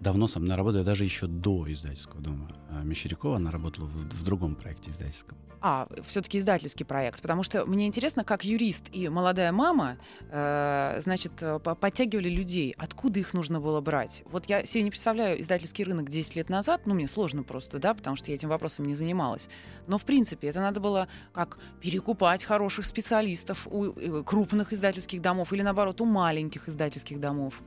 давно 0.00 0.26
со 0.26 0.40
мной 0.40 0.57
работает, 0.57 0.85
даже 0.85 1.04
еще 1.04 1.26
до 1.26 1.71
издательского 1.71 2.21
дома 2.21 2.49
э, 2.71 2.83
Мещерякова. 2.85 3.37
Она 3.37 3.50
работала 3.50 3.87
в, 3.87 4.14
в 4.14 4.25
другом 4.25 4.54
проекте 4.54 4.90
издательском. 4.90 5.38
А, 5.62 5.88
все-таки 6.07 6.38
издательский 6.38 6.87
проект, 6.87 7.21
потому 7.21 7.42
что 7.42 7.66
мне 7.66 7.87
интересно, 7.87 8.25
как 8.25 8.45
юрист 8.45 8.87
и 8.92 9.11
молодая 9.11 9.52
мама, 9.52 9.99
э, 10.30 11.00
значит, 11.02 11.33
э, 11.42 11.59
по- 11.59 11.75
подтягивали 11.75 12.30
людей, 12.30 12.75
откуда 12.78 13.21
их 13.21 13.35
нужно 13.35 13.61
было 13.61 13.83
брать. 13.83 14.23
Вот 14.25 14.47
я 14.47 14.64
себе 14.64 14.85
не 14.85 14.90
представляю 14.90 15.38
издательский 15.42 15.85
рынок 15.85 16.09
10 16.09 16.37
лет 16.37 16.49
назад, 16.49 16.87
ну, 16.87 16.95
мне 16.95 17.07
сложно 17.07 17.42
просто, 17.42 17.78
да, 17.78 17.92
потому 17.92 18.16
что 18.16 18.30
я 18.30 18.37
этим 18.37 18.49
вопросом 18.49 18.87
не 18.87 18.95
занималась. 18.95 19.50
Но, 19.87 19.99
в 19.99 20.04
принципе, 20.07 20.49
это 20.49 20.61
надо 20.61 20.80
было 20.80 21.09
как 21.33 21.59
перекупать 21.83 22.42
хороших 22.42 22.87
специалистов 22.87 23.66
у 23.71 23.92
э, 23.92 24.23
крупных 24.25 24.73
издательских 24.73 25.21
домов 25.21 25.52
или, 25.52 25.61
наоборот, 25.61 26.00
у 26.00 26.07
маленьких 26.07 26.71
издательских 26.71 27.21
домов. 27.21 27.61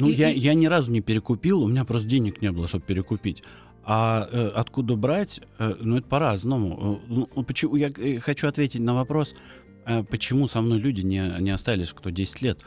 Ну, 0.00 0.08
И- 0.08 0.14
я, 0.14 0.30
и- 0.30 0.38
я 0.38 0.54
ни 0.54 0.66
разу 0.66 0.90
не 0.90 1.00
перекупил, 1.00 1.62
у 1.62 1.68
меня 1.68 1.84
просто 1.84 2.08
денег 2.08 2.42
не 2.42 2.50
было, 2.50 2.66
чтобы 2.66 2.84
перекупить. 2.84 3.42
А 3.84 4.28
э, 4.30 4.48
откуда 4.48 4.96
брать, 4.96 5.40
э, 5.58 5.74
ну, 5.80 5.96
это 5.98 6.06
по-разному. 6.06 7.00
Э, 7.08 7.26
ну, 7.34 7.44
почему, 7.44 7.76
я 7.76 7.88
э, 7.96 8.18
хочу 8.20 8.46
ответить 8.48 8.80
на 8.80 8.94
вопрос, 8.94 9.34
э, 9.86 10.02
почему 10.04 10.48
со 10.48 10.60
мной 10.62 10.78
люди 10.78 11.02
не, 11.02 11.36
не 11.40 11.50
остались, 11.50 11.92
кто 11.92 12.10
10 12.10 12.42
лет. 12.42 12.64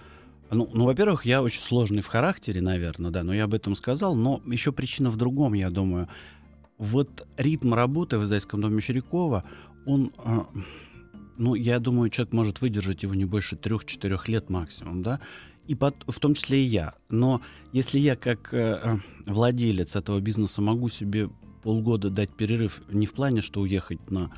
Ну, 0.52 0.70
ну, 0.74 0.86
во-первых, 0.86 1.25
я 1.25 1.42
очень 1.42 1.62
сложный 1.62 2.02
в 2.02 2.08
характере, 2.08 2.62
наверное, 2.62 3.10
да, 3.12 3.24
но 3.24 3.34
я 3.34 3.46
об 3.46 3.54
этом 3.54 3.75
сказал. 3.75 4.16
Но 4.16 4.42
еще 4.46 4.72
причина 4.72 5.10
в 5.10 5.16
другом, 5.18 5.54
я 5.54 5.70
думаю. 5.70 6.08
Вот 6.78 7.25
ритм 7.38 7.74
работы 7.74 8.18
в 8.18 8.24
издательском 8.25 8.62
доме 8.62 8.75
Мещерякова, 8.75 9.44
он, 9.86 10.12
э, 10.25 10.40
ну, 11.38 11.56
я 11.56 11.80
думаю, 11.80 12.10
человек 12.10 12.34
может 12.34 12.62
выдержать 12.62 13.04
его 13.04 13.13
не 13.16 13.25
больше 13.25 13.56
трех-четырех 13.56 14.28
лет 14.28 14.50
максимум, 14.50 15.02
да, 15.04 15.20
и 15.67 15.75
пот- 15.75 16.03
в 16.08 16.20
том 16.20 16.34
числе 16.36 16.62
и 16.63 16.65
я. 16.67 16.93
Но 17.10 17.41
если 17.72 18.00
я 18.00 18.15
как 18.15 18.53
э, 18.53 18.98
владелец 19.25 19.96
этого 19.96 20.20
бизнеса 20.20 20.62
могу 20.62 20.89
себе 20.89 21.29
полгода 21.63 22.10
дать 22.10 22.29
перерыв 22.32 22.82
не 22.89 23.05
в 23.05 23.13
плане, 23.13 23.41
что 23.41 23.62
уехать 23.62 24.12
на 24.12 24.32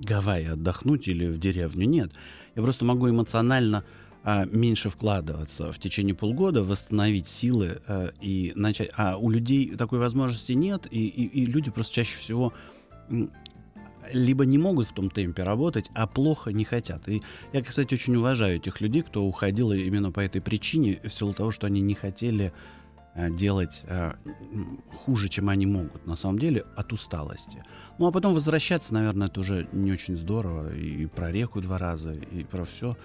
Гавайи 0.00 0.46
отдохнуть 0.46 1.06
или 1.06 1.26
в 1.28 1.38
деревню, 1.38 1.86
нет. 1.86 2.12
Я 2.56 2.62
просто 2.62 2.84
могу 2.84 3.08
эмоционально 3.08 3.84
а, 4.24 4.44
меньше 4.46 4.90
вкладываться 4.90 5.70
в 5.72 5.78
течение 5.78 6.14
полгода, 6.14 6.62
восстановить 6.64 7.28
силы 7.28 7.80
э, 7.86 8.10
и 8.20 8.52
начать. 8.56 8.90
А 8.96 9.16
у 9.16 9.30
людей 9.30 9.74
такой 9.76 9.98
возможности 10.00 10.52
нет, 10.52 10.86
и, 10.90 11.06
и- 11.06 11.42
и 11.42 11.46
люди 11.46 11.70
просто 11.70 11.94
чаще 11.94 12.18
всего 12.18 12.52
либо 14.12 14.44
не 14.44 14.58
могут 14.58 14.88
в 14.88 14.92
том 14.92 15.10
темпе 15.10 15.42
работать, 15.42 15.90
а 15.94 16.06
плохо 16.06 16.52
не 16.52 16.64
хотят. 16.64 17.08
И 17.08 17.22
я, 17.52 17.62
кстати, 17.62 17.94
очень 17.94 18.16
уважаю 18.16 18.56
этих 18.56 18.80
людей, 18.80 19.02
кто 19.02 19.22
уходил 19.22 19.72
именно 19.72 20.10
по 20.10 20.20
этой 20.20 20.40
причине, 20.40 21.00
в 21.02 21.10
силу 21.10 21.32
того, 21.32 21.50
что 21.50 21.66
они 21.66 21.80
не 21.80 21.94
хотели 21.94 22.52
э, 23.14 23.30
делать 23.30 23.82
э, 23.84 24.12
хуже, 25.04 25.28
чем 25.28 25.48
они 25.48 25.66
могут, 25.66 26.06
на 26.06 26.16
самом 26.16 26.38
деле, 26.38 26.64
от 26.76 26.92
усталости. 26.92 27.64
Ну, 27.98 28.06
а 28.06 28.12
потом 28.12 28.34
возвращаться, 28.34 28.94
наверное, 28.94 29.28
это 29.28 29.40
уже 29.40 29.68
не 29.72 29.92
очень 29.92 30.16
здорово. 30.16 30.74
И 30.74 31.06
про 31.06 31.30
реку 31.30 31.60
два 31.60 31.78
раза, 31.78 32.12
и 32.14 32.44
про 32.44 32.64
все. 32.64 32.96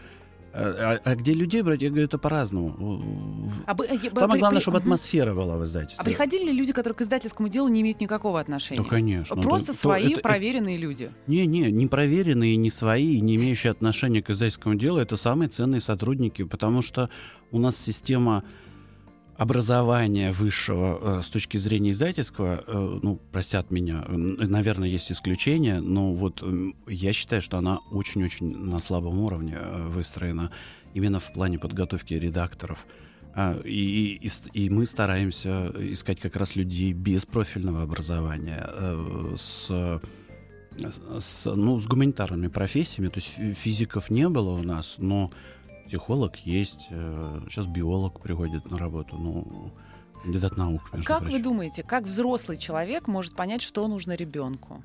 А, 0.53 0.99
а 1.03 1.15
где 1.15 1.33
людей 1.33 1.61
брать, 1.61 1.81
я 1.81 1.89
говорю, 1.89 2.05
это 2.05 2.17
по-разному. 2.17 3.51
А 3.65 3.73
бы- 3.73 3.85
э, 3.85 3.97
Самое 4.15 4.39
главное, 4.39 4.59
при- 4.59 4.61
чтобы 4.63 4.77
атмосфера 4.79 5.33
была 5.35 5.57
в 5.57 5.63
издательстве. 5.65 6.01
А 6.01 6.03
приходили 6.03 6.45
ли 6.45 6.53
люди, 6.53 6.73
которые 6.73 6.95
к 6.95 7.01
издательскому 7.01 7.47
делу 7.49 7.67
не 7.67 7.81
имеют 7.81 8.01
никакого 8.01 8.39
отношения? 8.39 8.81
Да, 8.81 8.87
конечно. 8.87 9.35
Просто 9.41 9.67
Да, 9.67 9.73
то 9.73 9.79
свои 9.79 10.13
это- 10.13 10.21
проверенные 10.21 10.77
люди. 10.77 11.11
Не-не, 11.27 11.71
не 11.71 11.85
проверенные, 11.87 12.55
не 12.55 12.69
свои, 12.71 13.21
не 13.21 13.35
имеющие 13.35 13.71
отношения 13.71 14.21
к 14.21 14.29
издательскому 14.31 14.75
делу, 14.75 14.97
это 14.97 15.15
самые 15.17 15.49
ценные 15.49 15.81
сотрудники, 15.81 16.43
потому 16.43 16.81
что 16.81 17.09
у 17.51 17.59
нас 17.59 17.77
система 17.77 18.43
образования 19.37 20.31
высшего 20.31 21.19
э, 21.19 21.21
с 21.21 21.29
точки 21.29 21.57
зрения 21.57 21.91
издательского, 21.91 22.63
э, 22.65 22.99
ну, 23.03 23.19
простят 23.31 23.71
меня, 23.71 24.03
наверное, 24.07 24.89
есть 24.89 25.11
исключения, 25.11 25.79
но 25.79 26.13
вот 26.13 26.43
я 26.87 27.13
считаю, 27.13 27.41
что 27.41 27.57
она 27.57 27.79
очень-очень 27.91 28.57
на 28.57 28.79
слабом 28.79 29.19
уровне 29.19 29.57
э, 29.59 29.87
выстроена 29.87 30.51
именно 30.93 31.19
в 31.19 31.31
плане 31.31 31.59
подготовки 31.59 32.15
редакторов. 32.15 32.85
А, 33.35 33.59
И, 33.63 34.15
и, 34.15 34.31
и 34.53 34.69
мы 34.71 34.87
стараемся 34.87 35.71
искать 35.77 36.19
как 36.19 36.35
раз 36.35 36.55
людей 36.55 36.93
без 36.93 37.25
профильного 37.25 37.83
образования, 37.83 38.67
с 39.37 39.71
с, 41.19 41.55
ну, 41.55 41.79
с 41.79 41.87
гуманитарными 41.87 42.47
профессиями. 42.47 43.09
То 43.09 43.19
есть 43.19 43.29
фи- 43.29 43.53
физиков 43.53 44.09
не 44.09 44.29
было 44.29 44.51
у 44.51 44.63
нас, 44.63 44.95
но 44.99 45.31
психолог 45.87 46.35
есть. 46.37 46.87
э, 46.89 47.41
Сейчас 47.49 47.67
биолог 47.67 48.21
приходит 48.21 48.69
на 48.69 48.77
работу. 48.77 49.17
Ну, 49.17 49.71
кандидат 50.21 50.57
наук, 50.57 50.81
между 50.93 51.07
Как 51.07 51.21
вы 51.23 51.29
прочим. 51.29 51.43
думаете, 51.43 51.83
как 51.83 52.03
взрослый 52.05 52.57
человек 52.57 53.07
может 53.07 53.35
понять, 53.35 53.61
что 53.61 53.87
нужно 53.87 54.15
ребенку? 54.15 54.83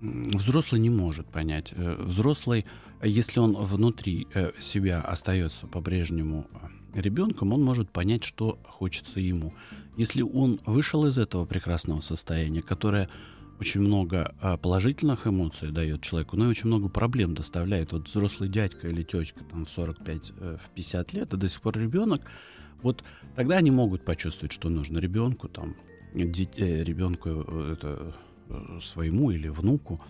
Взрослый 0.00 0.80
не 0.80 0.90
может 0.90 1.26
понять. 1.28 1.72
Э, 1.76 1.96
Взрослый 2.02 2.64
если 3.02 3.40
он 3.40 3.56
внутри 3.56 4.26
э, 4.34 4.52
себя 4.60 5.00
остается 5.00 5.66
по-прежнему 5.66 6.46
э, 6.94 7.00
ребенком, 7.00 7.52
он 7.52 7.62
может 7.62 7.90
понять, 7.90 8.24
что 8.24 8.58
хочется 8.64 9.20
ему. 9.20 9.52
Если 9.96 10.22
он 10.22 10.60
вышел 10.66 11.06
из 11.06 11.18
этого 11.18 11.44
прекрасного 11.44 12.00
состояния, 12.00 12.62
которое 12.62 13.08
очень 13.60 13.80
много 13.80 14.34
а, 14.40 14.56
положительных 14.56 15.26
эмоций 15.26 15.70
дает 15.70 16.02
человеку, 16.02 16.36
но 16.36 16.46
и 16.46 16.48
очень 16.48 16.66
много 16.66 16.88
проблем 16.88 17.34
доставляет. 17.34 17.92
Вот 17.92 18.08
взрослый 18.08 18.48
дядька 18.48 18.88
или 18.88 19.02
тетка 19.02 19.44
там 19.44 19.64
в 19.64 19.70
45, 19.70 20.32
э, 20.38 20.58
в 20.62 20.70
50 20.74 21.12
лет, 21.12 21.32
а 21.32 21.36
до 21.36 21.48
сих 21.48 21.60
пор 21.60 21.78
ребенок, 21.78 22.22
вот 22.82 23.02
тогда 23.34 23.56
они 23.56 23.70
могут 23.70 24.04
почувствовать, 24.04 24.52
что 24.52 24.68
нужно 24.68 24.98
ребенку, 24.98 25.48
там, 25.48 25.76
э, 26.14 26.24
ребенку 26.24 27.30
это, 27.30 28.14
своему 28.80 29.30
или 29.32 29.48
внуку. 29.48 30.00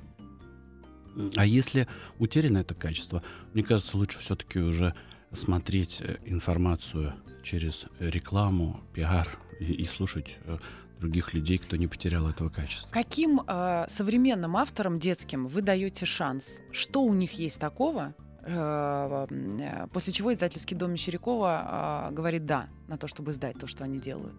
А 1.36 1.46
если 1.46 1.88
утеряно 2.18 2.58
это 2.58 2.74
качество, 2.74 3.22
мне 3.54 3.62
кажется, 3.62 3.96
лучше 3.96 4.18
все-таки 4.18 4.58
уже 4.58 4.94
смотреть 5.32 6.02
информацию 6.26 7.14
через 7.42 7.86
рекламу, 7.98 8.80
пиар, 8.92 9.28
и, 9.60 9.72
и 9.72 9.86
слушать 9.86 10.38
э, 10.44 10.58
других 11.06 11.34
людей, 11.34 11.58
кто 11.58 11.76
не 11.76 11.86
потерял 11.86 12.28
этого 12.28 12.48
качества. 12.48 12.90
Каким 12.92 13.40
э, 13.46 13.86
современным 13.88 14.56
авторам 14.56 14.98
детским 14.98 15.46
вы 15.46 15.62
даете 15.62 16.04
шанс? 16.04 16.60
Что 16.72 17.02
у 17.02 17.14
них 17.14 17.32
есть 17.32 17.60
такого, 17.60 18.14
э, 18.42 19.26
э 19.30 19.86
после 19.92 20.12
чего 20.12 20.32
издательский 20.32 20.76
дом 20.76 20.92
Мещерякова 20.92 22.08
э, 22.10 22.14
говорит 22.14 22.46
«да» 22.46 22.68
на 22.88 22.98
то, 22.98 23.06
чтобы 23.06 23.30
издать 23.30 23.58
то, 23.58 23.66
что 23.68 23.84
они 23.84 23.98
делают? 23.98 24.34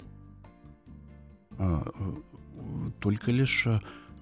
А, 1.57 1.87
только 2.99 3.31
лишь 3.31 3.67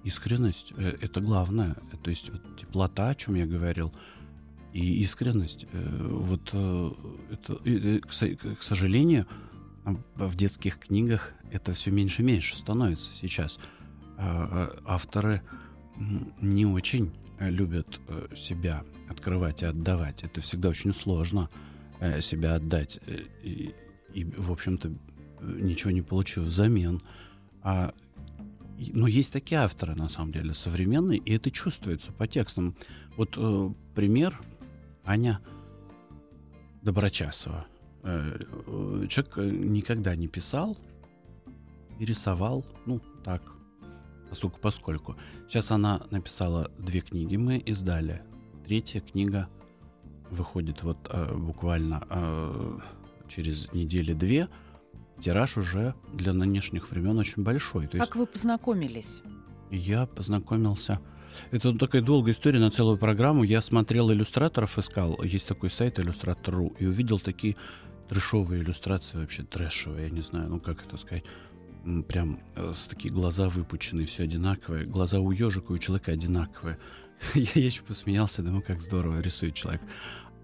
искренность. 0.04 0.72
Это 1.00 1.20
главное. 1.20 1.74
То 2.02 2.10
есть 2.10 2.30
вот, 2.30 2.42
теплота, 2.56 3.08
о 3.08 3.14
чем 3.14 3.34
я 3.34 3.46
говорил, 3.46 3.92
и 4.72 5.02
искренность. 5.02 5.66
Вот 5.72 6.48
это, 6.48 7.58
к 8.56 8.62
сожалению, 8.62 9.26
в 9.86 10.36
детских 10.36 10.78
книгах 10.78 11.32
это 11.50 11.72
все 11.72 11.90
меньше 11.90 12.22
и 12.22 12.24
меньше 12.24 12.56
становится 12.56 13.12
сейчас. 13.12 13.58
А, 14.18 14.70
а, 14.84 14.94
авторы 14.94 15.42
не 16.40 16.66
очень 16.66 17.12
любят 17.38 18.00
э, 18.08 18.28
себя 18.34 18.84
открывать 19.08 19.62
и 19.62 19.66
отдавать. 19.66 20.24
Это 20.24 20.40
всегда 20.40 20.70
очень 20.70 20.92
сложно 20.92 21.48
э, 22.00 22.20
себя 22.20 22.56
отдать. 22.56 22.98
Э, 23.06 23.20
и, 23.42 23.74
и 24.12 24.24
в 24.24 24.50
общем-то, 24.50 24.92
ничего 25.40 25.90
не 25.90 26.02
получив 26.02 26.44
взамен. 26.44 27.02
А, 27.62 27.94
но 28.78 29.06
есть 29.06 29.32
такие 29.32 29.60
авторы, 29.60 29.94
на 29.94 30.08
самом 30.08 30.32
деле, 30.32 30.54
современные, 30.54 31.18
и 31.18 31.34
это 31.34 31.50
чувствуется 31.50 32.12
по 32.12 32.26
текстам. 32.26 32.74
Вот 33.16 33.34
э, 33.36 33.70
пример 33.94 34.38
Аня 35.04 35.40
Доброчасова. 36.82 37.66
Э, 38.06 39.06
человек 39.08 39.38
э, 39.38 39.50
никогда 39.50 40.14
не 40.14 40.28
писал 40.28 40.78
и 41.98 42.04
рисовал, 42.04 42.64
ну, 42.86 43.00
так, 43.24 43.42
поскольку 44.30 44.60
поскольку. 44.60 45.16
Сейчас 45.48 45.72
она 45.72 46.02
написала 46.10 46.70
две 46.78 47.00
книги, 47.00 47.36
мы 47.36 47.58
издали. 47.58 48.22
Третья 48.64 49.00
книга 49.00 49.48
выходит 50.30 50.84
вот 50.84 50.98
э, 51.10 51.34
буквально 51.34 52.06
э, 52.08 52.78
через 53.28 53.72
недели 53.72 54.12
две. 54.12 54.48
Тираж 55.18 55.56
уже 55.56 55.94
для 56.12 56.32
нынешних 56.32 56.90
времен 56.92 57.18
очень 57.18 57.42
большой. 57.42 57.88
То 57.88 57.96
есть, 57.96 58.08
как 58.08 58.16
вы 58.16 58.26
познакомились? 58.26 59.22
Я 59.70 60.06
познакомился... 60.06 61.00
Это 61.50 61.76
такая 61.76 62.00
долгая 62.00 62.32
история 62.32 62.60
на 62.60 62.70
целую 62.70 62.96
программу. 62.96 63.42
Я 63.42 63.60
смотрел 63.60 64.10
иллюстраторов, 64.10 64.78
искал. 64.78 65.22
Есть 65.22 65.46
такой 65.46 65.68
сайт 65.68 65.98
иллюстратор.ру. 65.98 66.74
И 66.78 66.86
увидел 66.86 67.18
такие 67.18 67.56
трэшовые 68.08 68.62
иллюстрации, 68.62 69.18
вообще 69.18 69.42
трэшевые, 69.42 70.08
я 70.08 70.10
не 70.10 70.20
знаю, 70.20 70.48
ну 70.48 70.60
как 70.60 70.84
это 70.84 70.96
сказать, 70.96 71.24
прям 72.08 72.40
э, 72.54 72.72
с 72.72 72.88
такие 72.88 73.12
глаза 73.12 73.48
выпученные, 73.48 74.06
все 74.06 74.24
одинаковое, 74.24 74.84
глаза 74.86 75.20
у 75.20 75.30
ежика, 75.30 75.72
у 75.72 75.78
человека 75.78 76.12
одинаковые. 76.12 76.78
я, 77.34 77.50
еще 77.54 77.82
посмеялся, 77.82 78.42
думаю, 78.42 78.62
как 78.62 78.82
здорово 78.82 79.20
рисует 79.20 79.54
человек. 79.54 79.82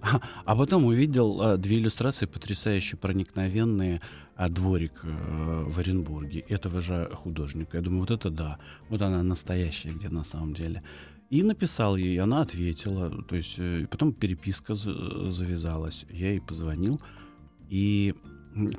А, 0.00 0.20
а 0.44 0.56
потом 0.56 0.86
увидел 0.86 1.40
а, 1.40 1.56
две 1.56 1.78
иллюстрации 1.78 2.26
потрясающие, 2.26 2.98
проникновенные, 2.98 4.00
а, 4.34 4.48
дворик 4.48 4.92
а, 5.04 5.64
в 5.64 5.78
Оренбурге 5.78 6.40
этого 6.40 6.80
же 6.80 7.10
художника. 7.14 7.76
Я 7.76 7.82
думаю, 7.82 8.00
вот 8.00 8.10
это 8.10 8.30
да, 8.30 8.58
вот 8.88 9.02
она 9.02 9.22
настоящая, 9.22 9.92
где 9.92 10.08
на 10.08 10.24
самом 10.24 10.54
деле. 10.54 10.82
И 11.30 11.42
написал 11.42 11.96
ей, 11.96 12.18
она 12.20 12.42
ответила, 12.42 13.10
то 13.22 13.36
есть 13.36 13.54
э, 13.58 13.86
потом 13.90 14.12
переписка 14.12 14.74
завязалась. 14.74 16.04
Я 16.10 16.30
ей 16.30 16.40
позвонил, 16.40 17.00
и 17.72 18.14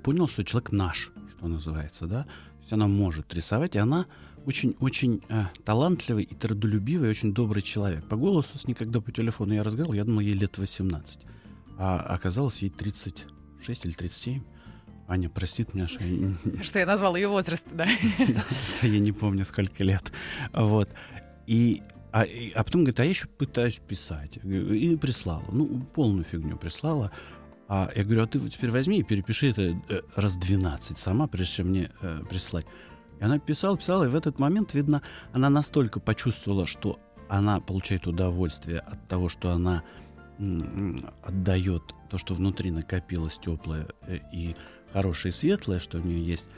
понял, 0.04 0.28
что 0.28 0.44
человек 0.44 0.72
наш, 0.72 1.12
что 1.32 1.48
называется, 1.48 2.06
да. 2.06 2.24
То 2.26 2.60
есть 2.62 2.74
она 2.74 2.88
может 2.88 3.34
рисовать, 3.34 3.76
и 3.76 3.80
она 3.80 4.06
очень-очень 4.46 5.24
э, 5.30 5.46
талантливый 5.66 6.26
и 6.26 6.36
трудолюбивый, 6.36 7.10
очень 7.10 7.34
добрый 7.34 7.64
человек. 7.64 8.08
По 8.08 8.16
голосу 8.16 8.60
с 8.60 8.68
ней, 8.68 8.76
когда 8.76 9.02
по 9.02 9.12
телефону 9.12 9.56
я 9.56 9.64
разговаривал, 9.64 9.96
я 9.96 10.04
думал, 10.04 10.20
ей 10.20 10.36
лет 10.36 10.60
18. 10.60 11.22
А 11.80 12.02
оказалось, 12.02 12.62
ей 12.62 12.70
36 12.70 13.86
или 13.86 13.94
37. 13.94 14.44
Аня 15.08 15.28
простит 15.28 15.74
меня, 15.74 15.88
что 15.88 16.04
я... 16.04 16.36
Что 16.64 16.78
я 16.78 16.86
назвал 16.86 17.16
ее 17.16 17.30
возраст, 17.30 17.64
да? 17.72 17.88
Что 18.68 18.86
я 18.86 19.00
не 19.00 19.12
помню, 19.12 19.44
сколько 19.44 19.84
лет. 19.84 20.12
Вот. 20.54 20.90
И 21.48 21.82
а, 22.12 22.28
а 22.54 22.64
потом 22.64 22.82
говорит, 22.82 23.00
а 23.00 23.04
я 23.06 23.10
еще 23.10 23.28
пытаюсь 23.28 23.80
писать. 23.80 24.38
И 24.44 24.96
прислала. 24.98 25.46
Ну, 25.52 25.84
полную 25.96 26.26
фигню 26.26 26.58
прислала. 26.58 27.12
А 27.76 27.90
я 27.96 28.04
говорю, 28.04 28.22
а 28.22 28.28
ты 28.28 28.40
теперь 28.50 28.70
возьми 28.70 29.00
и 29.00 29.04
перепиши 29.04 29.50
это 29.50 29.76
э, 29.90 30.02
раз 30.16 30.36
12 30.36 30.96
сама, 30.96 31.26
прежде 31.26 31.56
чем 31.56 31.70
мне 31.70 31.90
э, 32.02 32.22
прислать. 32.30 32.68
И 33.20 33.24
она 33.24 33.40
писала, 33.40 33.76
писала, 33.76 34.04
и 34.04 34.10
в 34.10 34.14
этот 34.14 34.38
момент, 34.38 34.76
видно, 34.76 35.02
она 35.32 35.50
настолько 35.50 36.00
почувствовала, 36.00 36.68
что 36.68 37.00
она 37.30 37.60
получает 37.60 38.06
удовольствие 38.06 38.78
от 38.78 39.08
того, 39.08 39.28
что 39.28 39.50
она 39.50 39.82
отдает 41.24 41.96
то, 42.12 42.20
что 42.20 42.36
внутри 42.36 42.70
накопилось 42.70 43.40
теплое 43.40 43.88
э, 44.04 44.20
и 44.32 44.54
хорошее 44.94 45.32
и 45.32 45.36
светлое, 45.36 45.80
что 45.80 45.98
у 45.98 46.02
нее 46.02 46.24
есть. 46.24 46.50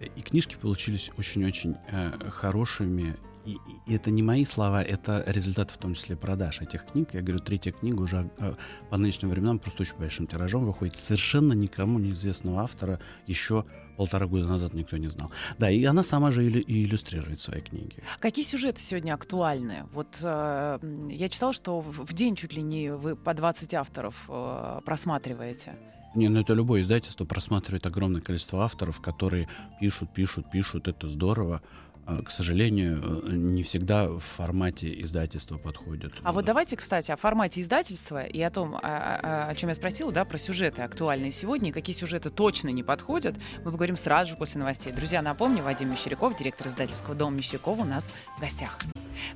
И 0.00 0.22
книжки 0.22 0.56
получились 0.58 1.10
очень-очень 1.18 1.76
э, 1.90 2.30
хорошими 2.30 3.18
и, 3.44 3.58
и 3.86 3.94
это 3.94 4.10
не 4.10 4.22
мои 4.22 4.44
слова, 4.44 4.82
это 4.82 5.22
результат 5.26 5.70
в 5.70 5.78
том 5.78 5.94
числе 5.94 6.16
продаж 6.16 6.60
этих 6.60 6.86
книг. 6.86 7.14
Я 7.14 7.22
говорю, 7.22 7.40
третья 7.40 7.72
книга 7.72 8.02
уже 8.02 8.30
э, 8.38 8.54
по 8.90 8.96
нынешним 8.96 9.30
временам 9.30 9.58
просто 9.58 9.82
очень 9.82 9.96
большим 9.96 10.26
тиражом 10.26 10.64
выходит. 10.64 10.96
Совершенно 10.96 11.52
никому 11.52 11.98
неизвестного 11.98 12.62
автора 12.62 13.00
еще 13.26 13.64
полтора 13.96 14.26
года 14.26 14.46
назад 14.46 14.74
никто 14.74 14.96
не 14.96 15.08
знал. 15.08 15.30
Да, 15.58 15.70
и 15.70 15.84
она 15.84 16.02
сама 16.02 16.32
же 16.32 16.44
и 16.44 16.84
иллюстрирует 16.84 17.40
свои 17.40 17.60
книги. 17.60 18.02
Какие 18.20 18.44
сюжеты 18.44 18.80
сегодня 18.80 19.14
актуальны? 19.14 19.86
Вот 19.92 20.18
э, 20.22 20.78
я 21.10 21.28
читала, 21.28 21.52
что 21.52 21.80
в 21.80 22.12
день 22.12 22.36
чуть 22.36 22.54
ли 22.54 22.62
не 22.62 22.92
вы 22.92 23.16
по 23.16 23.34
20 23.34 23.74
авторов 23.74 24.14
э, 24.28 24.80
просматриваете. 24.84 25.76
Не, 26.14 26.28
ну 26.28 26.40
это 26.40 26.52
любое 26.52 26.82
издательство 26.82 27.24
просматривает 27.24 27.86
огромное 27.86 28.20
количество 28.20 28.62
авторов, 28.62 29.00
которые 29.00 29.48
пишут, 29.80 30.12
пишут, 30.12 30.50
пишут. 30.50 30.88
Это 30.88 31.08
здорово. 31.08 31.62
А, 32.04 32.22
к 32.22 32.30
сожалению, 32.30 33.22
э, 33.24 33.30
не 33.32 33.62
всегда 33.62 34.08
в 34.08 34.18
формате 34.18 35.00
издательства 35.02 35.56
подходят. 35.56 36.12
А 36.22 36.32
вот 36.32 36.44
давайте, 36.44 36.76
кстати, 36.76 37.10
о 37.10 37.16
формате 37.16 37.60
издательства 37.60 38.24
и 38.24 38.40
о 38.40 38.50
том, 38.50 38.74
о, 38.74 38.78
о, 38.80 39.48
о 39.48 39.54
чем 39.54 39.68
я 39.68 39.74
спросила, 39.74 40.10
да, 40.10 40.24
про 40.24 40.38
сюжеты 40.38 40.82
актуальные 40.82 41.30
сегодня, 41.30 41.70
и 41.70 41.72
какие 41.72 41.94
сюжеты 41.94 42.30
точно 42.30 42.68
не 42.68 42.82
подходят, 42.82 43.36
мы 43.58 43.70
поговорим 43.70 43.96
сразу 43.96 44.32
же 44.32 44.36
после 44.36 44.58
новостей. 44.58 44.92
Друзья, 44.92 45.22
напомню, 45.22 45.62
Вадим 45.62 45.90
Мещеряков, 45.90 46.36
директор 46.36 46.66
издательского 46.66 47.14
дома 47.14 47.36
Мещеряков, 47.36 47.78
у 47.78 47.84
нас 47.84 48.12
в 48.36 48.40
гостях. 48.40 48.78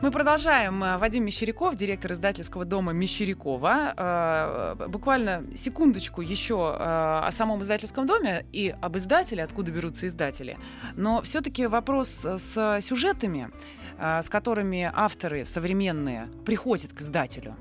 Мы 0.01 0.11
продолжаем. 0.11 0.83
Э, 0.83 0.99
Вадим 0.99 1.25
Мещеряков, 1.25 1.77
директор 1.77 2.13
издательского 2.13 2.65
дома 2.65 2.93
Мещерякова. 2.93 3.95
Э, 3.97 4.89
буквально 4.89 5.45
секундочку 5.57 6.21
еще 6.21 6.77
э, 6.79 6.83
о 6.83 7.31
самом 7.31 7.63
издательском 7.63 8.07
доме 8.07 8.47
и 8.53 8.75
об 8.81 8.97
издателе, 8.97 9.43
откуда 9.45 9.71
берутся 9.71 10.07
издатели. 10.07 10.59
Но 10.97 11.23
все-таки 11.23 11.67
вопрос 11.67 12.25
с 12.25 12.81
сюжетами, 12.83 13.51
с 13.99 14.29
которыми 14.29 14.91
авторы 14.95 15.45
современные 15.45 16.29
приходят 16.45 16.93
к 16.93 17.01
издателю. 17.01 17.57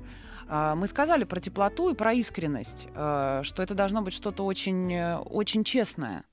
Мы 0.49 0.88
сказали 0.88 1.23
про 1.23 1.39
теплоту 1.39 1.89
и 1.89 1.95
про 1.95 2.13
искренность, 2.13 2.88
что 2.93 3.63
это 3.63 3.73
должно 3.73 4.01
быть 4.01 4.13
что-то 4.13 4.45
очень, 4.45 5.13
очень 5.23 5.63
честное. 5.63 6.23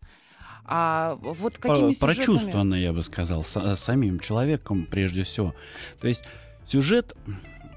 А 0.64 1.16
вот 1.20 1.58
какими 1.58 1.92
Про, 1.94 2.14
сюжетами... 2.14 2.14
Прочувствованно, 2.14 2.74
я 2.74 2.92
бы 2.92 3.02
сказал, 3.02 3.44
с, 3.44 3.76
самим 3.76 4.20
человеком 4.20 4.86
прежде 4.90 5.24
всего. 5.24 5.54
То 6.00 6.08
есть 6.08 6.24
сюжет... 6.66 7.14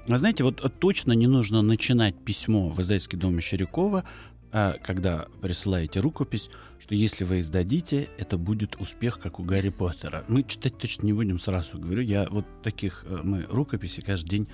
Вы 0.06 0.18
знаете, 0.18 0.44
вот 0.44 0.62
точно 0.78 1.12
не 1.12 1.26
нужно 1.26 1.62
начинать 1.62 2.16
письмо 2.16 2.68
в 2.68 2.80
издательский 2.80 3.18
дом 3.18 3.34
Мещерякова, 3.34 4.04
а, 4.52 4.76
когда 4.82 5.26
присылаете 5.40 5.98
рукопись, 5.98 6.48
что 6.78 6.94
если 6.94 7.24
вы 7.24 7.40
издадите, 7.40 8.08
это 8.16 8.38
будет 8.38 8.76
успех, 8.76 9.18
как 9.18 9.40
у 9.40 9.42
Гарри 9.42 9.70
Поттера. 9.70 10.24
Мы 10.28 10.44
читать 10.44 10.78
точно 10.78 11.06
не 11.06 11.12
будем 11.12 11.40
сразу, 11.40 11.78
говорю. 11.78 12.02
Я 12.02 12.28
вот 12.30 12.46
таких 12.62 13.04
э, 13.06 13.20
мы 13.24 13.42
рукописи 13.42 14.00
каждый 14.00 14.28
день 14.28 14.48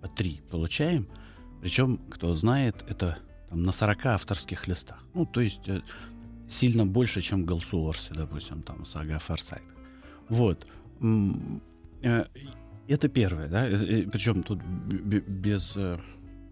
по 0.00 0.08
три 0.08 0.40
получаем. 0.48 1.08
Причем, 1.60 1.98
кто 2.08 2.34
знает, 2.36 2.76
это 2.88 3.18
там, 3.50 3.62
на 3.64 3.72
40 3.72 4.06
авторских 4.06 4.68
листах. 4.68 5.04
Ну, 5.12 5.26
то 5.26 5.40
есть 5.40 5.68
э, 5.68 5.82
сильно 6.48 6.86
больше, 6.86 7.20
чем 7.20 7.42
в 7.42 7.44
Галсуорсе, 7.44 8.14
допустим, 8.14 8.62
там, 8.62 8.84
сага 8.84 9.18
Форсайт. 9.18 9.62
Вот. 10.28 10.66
Э, 12.02 12.24
это 12.88 13.08
первое, 13.08 13.48
да, 13.48 13.66
причем 14.10 14.42
тут 14.42 14.60
без... 14.62 15.76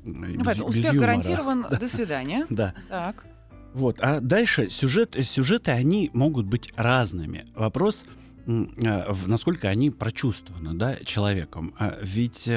Ну, 0.02 0.42
без, 0.42 0.58
успех 0.58 0.94
юмора. 0.94 1.00
гарантирован. 1.00 1.66
До 1.80 1.88
свидания. 1.88 2.46
Да. 2.48 2.74
Так. 2.88 3.26
Вот. 3.74 4.00
А 4.00 4.20
дальше 4.20 4.70
сюжет, 4.70 5.14
сюжеты, 5.22 5.72
они 5.72 6.10
могут 6.14 6.46
быть 6.46 6.72
разными. 6.74 7.44
Вопрос, 7.54 8.06
насколько 8.46 9.68
они 9.68 9.90
прочувствованы 9.90 10.74
да, 10.74 10.96
человеком. 11.04 11.74
А 11.78 11.98
ведь 12.02 12.48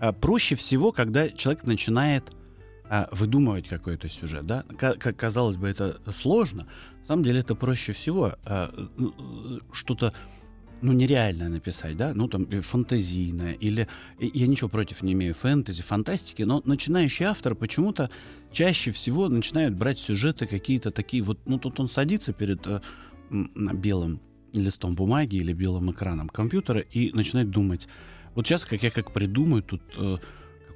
а, 0.00 0.12
проще 0.12 0.54
всего, 0.56 0.92
когда 0.92 1.28
человек 1.28 1.64
начинает 1.64 2.24
выдумывать 3.10 3.68
какой-то 3.68 4.08
сюжет. 4.08 4.46
Да? 4.46 4.64
Как 4.78 5.16
казалось 5.16 5.56
бы, 5.56 5.68
это 5.68 6.00
сложно. 6.12 6.66
На 7.02 7.06
самом 7.06 7.24
деле 7.24 7.40
это 7.40 7.54
проще 7.54 7.92
всего 7.92 8.34
а, 8.44 8.70
ну, 8.96 9.14
что-то 9.72 10.12
ну, 10.80 10.92
нереальное 10.92 11.48
написать, 11.48 11.96
да, 11.96 12.12
ну, 12.14 12.28
там, 12.28 12.46
э, 12.50 12.60
фантазийное, 12.60 13.52
или, 13.54 13.88
я 14.20 14.46
ничего 14.46 14.68
против 14.68 15.02
не 15.02 15.12
имею, 15.12 15.34
фэнтези, 15.34 15.82
фантастики, 15.82 16.42
но 16.42 16.62
начинающий 16.64 17.26
автор 17.26 17.54
почему-то 17.54 18.10
чаще 18.52 18.92
всего 18.92 19.28
начинают 19.28 19.74
брать 19.74 19.98
сюжеты 19.98 20.46
какие-то 20.46 20.90
такие, 20.90 21.22
вот, 21.22 21.40
ну, 21.46 21.58
тут 21.58 21.80
он 21.80 21.88
садится 21.88 22.32
перед 22.32 22.66
э, 22.66 22.80
белым 23.30 24.20
листом 24.52 24.94
бумаги 24.94 25.36
или 25.36 25.52
белым 25.52 25.90
экраном 25.90 26.28
компьютера 26.28 26.80
и 26.80 27.12
начинает 27.12 27.50
думать, 27.50 27.88
вот 28.34 28.46
сейчас, 28.46 28.64
как 28.64 28.82
я 28.82 28.90
как 28.90 29.12
придумаю 29.12 29.62
тут 29.62 29.82
э, 29.96 30.18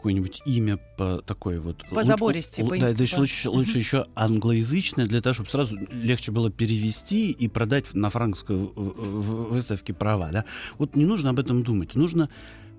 какое-нибудь 0.02 0.42
имя 0.46 0.80
по 0.98 1.22
такой 1.22 1.60
вот... 1.60 1.84
По 1.88 2.02
забористи. 2.02 2.60
Л- 2.60 2.68
по... 2.68 2.76
Да, 2.76 2.92
да, 2.92 3.04
лучше, 3.16 3.48
лучше 3.48 3.78
еще 3.78 4.08
англоязычное, 4.16 5.06
для 5.06 5.22
того, 5.22 5.34
чтобы 5.34 5.48
сразу 5.48 5.78
легче 5.92 6.32
было 6.32 6.50
перевести 6.50 7.30
и 7.30 7.46
продать 7.46 7.94
на 7.94 8.10
франкской 8.10 8.56
выставке 8.56 9.94
права. 9.94 10.30
Да? 10.32 10.44
Вот 10.78 10.96
не 10.96 11.04
нужно 11.04 11.30
об 11.30 11.38
этом 11.38 11.62
думать. 11.62 11.94
Нужно 11.94 12.28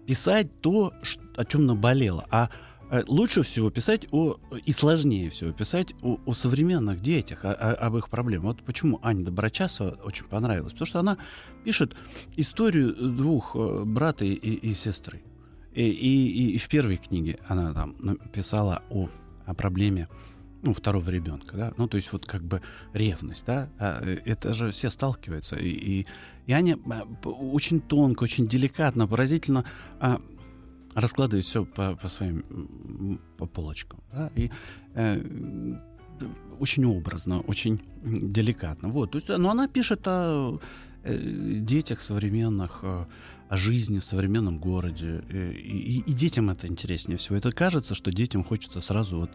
писать 0.06 0.60
то, 0.60 0.92
о 1.38 1.46
чем 1.46 1.66
наболело. 1.66 2.26
А 2.30 2.50
э, 2.92 3.04
лучше 3.08 3.44
всего 3.44 3.70
писать 3.70 4.06
о, 4.12 4.36
и 4.66 4.74
сложнее 4.74 5.30
всего 5.30 5.54
писать 5.54 5.94
о, 6.02 6.20
о 6.26 6.34
современных 6.34 7.00
детях, 7.00 7.46
о, 7.46 7.54
о, 7.54 7.74
об 7.74 7.96
их 7.96 8.10
проблемах. 8.10 8.58
Вот 8.58 8.64
почему 8.66 9.00
Аня 9.02 9.24
Доброчасова 9.24 9.92
очень 10.04 10.26
понравилась. 10.26 10.74
Потому 10.74 10.88
что 10.88 11.00
она 11.00 11.18
пишет 11.64 11.96
историю 12.36 12.94
двух 12.94 13.56
э, 13.56 13.84
брата 13.86 14.26
и, 14.26 14.34
и 14.34 14.74
сестры. 14.74 15.22
И, 15.74 15.84
и, 15.84 16.52
и 16.56 16.58
в 16.58 16.68
первой 16.68 16.98
книге 16.98 17.40
она 17.48 17.74
там 17.74 17.96
писала 18.32 18.84
о, 18.90 19.10
о 19.46 19.54
проблеме 19.54 20.08
ну, 20.64 20.74
второго 20.74 21.10
ребенка, 21.10 21.58
да, 21.58 21.74
ну, 21.78 21.88
то 21.88 21.98
есть 21.98 22.12
вот 22.14 22.26
как 22.26 22.42
бы 22.42 22.62
ревность, 22.94 23.46
да, 23.46 23.70
а 23.78 24.02
э, 24.02 24.20
это 24.26 24.54
же 24.54 24.72
все 24.72 24.90
сталкиваются, 24.90 25.58
и, 25.58 25.68
и, 25.68 26.08
и 26.46 26.54
Аня 26.54 26.80
а, 26.90 27.04
очень 27.26 27.82
тонко, 27.82 28.24
очень 28.24 28.48
деликатно, 28.48 29.06
поразительно 29.06 29.66
а, 30.00 30.22
раскладывает 30.96 31.46
все 31.46 31.66
по, 31.66 31.98
по 31.98 32.08
своим, 32.08 33.20
по 33.38 33.46
полочкам, 33.46 34.00
да, 34.14 34.32
и 34.36 34.52
э, 34.94 35.22
очень 36.60 36.86
образно, 36.86 37.42
очень 37.42 37.82
деликатно, 38.02 38.88
вот, 38.88 39.12
то 39.12 39.18
есть, 39.18 39.28
но 39.28 39.52
она 39.52 39.68
пишет 39.68 40.08
о 40.08 40.60
э, 41.04 41.18
детях 41.60 42.00
современных, 42.00 42.80
э, 42.84 43.06
о 43.54 43.58
жизни 43.58 44.00
в 44.00 44.04
современном 44.04 44.58
городе. 44.58 45.24
Э, 45.30 45.52
и, 45.52 45.98
и, 45.98 46.00
и 46.00 46.14
детям 46.14 46.50
это 46.50 46.66
интереснее 46.66 47.20
всего. 47.20 47.38
Это 47.38 47.52
кажется, 47.52 47.94
что 47.94 48.12
детям 48.12 48.44
хочется 48.44 48.82
сразу 48.82 49.20
вот 49.20 49.30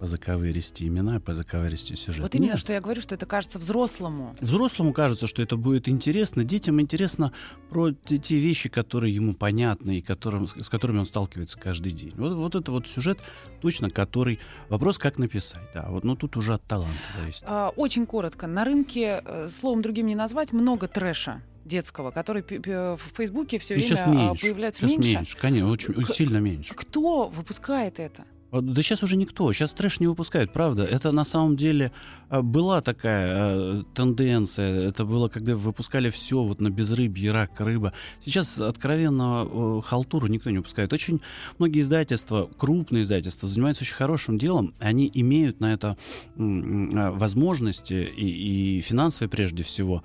позаковыристи 0.00 0.88
имена, 0.88 1.20
позаковыристи 1.20 1.94
сюжет. 1.94 2.22
Вот 2.22 2.34
именно, 2.34 2.52
Нет. 2.52 2.58
что 2.58 2.72
я 2.72 2.80
говорю, 2.80 3.00
что 3.00 3.14
это 3.14 3.26
кажется 3.26 3.60
взрослому. 3.60 4.34
Взрослому 4.40 4.92
кажется, 4.92 5.28
что 5.28 5.40
это 5.40 5.56
будет 5.56 5.88
интересно. 5.88 6.42
Детям 6.42 6.80
интересно 6.80 7.32
про 7.68 7.92
те 7.92 8.38
вещи, 8.38 8.68
которые 8.68 9.14
ему 9.14 9.34
понятны 9.34 9.98
и 9.98 10.00
которым, 10.00 10.48
с 10.48 10.68
которыми 10.68 10.98
он 10.98 11.06
сталкивается 11.06 11.56
каждый 11.56 11.92
день. 11.92 12.14
Вот, 12.16 12.34
вот 12.34 12.56
это 12.56 12.72
вот 12.72 12.88
сюжет 12.88 13.20
точно, 13.60 13.88
который... 13.88 14.40
Вопрос, 14.68 14.98
как 14.98 15.16
написать. 15.18 15.62
Да, 15.74 15.86
вот, 15.90 16.02
но 16.02 16.16
тут 16.16 16.36
уже 16.36 16.54
от 16.54 16.62
таланта 16.64 16.98
зависит. 17.20 17.44
А, 17.46 17.68
очень 17.76 18.04
коротко. 18.04 18.48
На 18.48 18.64
рынке, 18.64 19.22
э, 19.24 19.48
словом 19.60 19.80
другим 19.80 20.08
не 20.08 20.16
назвать, 20.16 20.52
много 20.52 20.88
трэша 20.88 21.40
детского, 21.70 22.10
который 22.10 22.42
в 22.42 23.00
Фейсбуке 23.16 23.58
все 23.58 23.74
время 23.74 23.88
сейчас 23.88 24.06
меньше, 24.06 24.42
появляется 24.42 24.80
сейчас 24.82 24.90
меньше. 24.92 25.16
меньше. 25.16 25.36
Конечно, 25.38 25.70
очень 25.70 25.94
К- 25.94 26.14
сильно 26.14 26.38
меньше. 26.38 26.74
Кто 26.74 27.28
выпускает 27.28 27.98
это? 27.98 28.24
Да 28.52 28.82
сейчас 28.82 29.04
уже 29.04 29.16
никто, 29.16 29.52
сейчас 29.52 29.72
трэш 29.72 30.00
не 30.00 30.08
выпускают, 30.08 30.52
правда. 30.52 30.82
Это 30.82 31.12
на 31.12 31.24
самом 31.24 31.56
деле 31.56 31.92
а, 32.28 32.42
была 32.42 32.80
такая 32.80 33.28
а, 33.30 33.84
тенденция. 33.94 34.88
Это 34.88 35.04
было, 35.04 35.28
когда 35.28 35.54
выпускали 35.54 36.10
все 36.10 36.42
вот 36.42 36.60
на 36.60 36.68
безрыбье, 36.68 37.30
рак, 37.30 37.60
рыба. 37.60 37.92
Сейчас 38.24 38.58
откровенно 38.60 39.80
халтуру 39.82 40.26
никто 40.26 40.50
не 40.50 40.58
выпускает. 40.58 40.92
Очень 40.92 41.20
многие 41.58 41.80
издательства, 41.82 42.50
крупные 42.58 43.04
издательства, 43.04 43.48
занимаются 43.48 43.84
очень 43.84 43.94
хорошим 43.94 44.36
делом. 44.36 44.74
Они 44.80 45.08
имеют 45.14 45.60
на 45.60 45.72
это 45.72 45.96
а, 46.36 47.12
возможности 47.12 48.10
и, 48.16 48.78
и 48.78 48.80
финансовые 48.80 49.28
прежде 49.28 49.62
всего. 49.62 50.02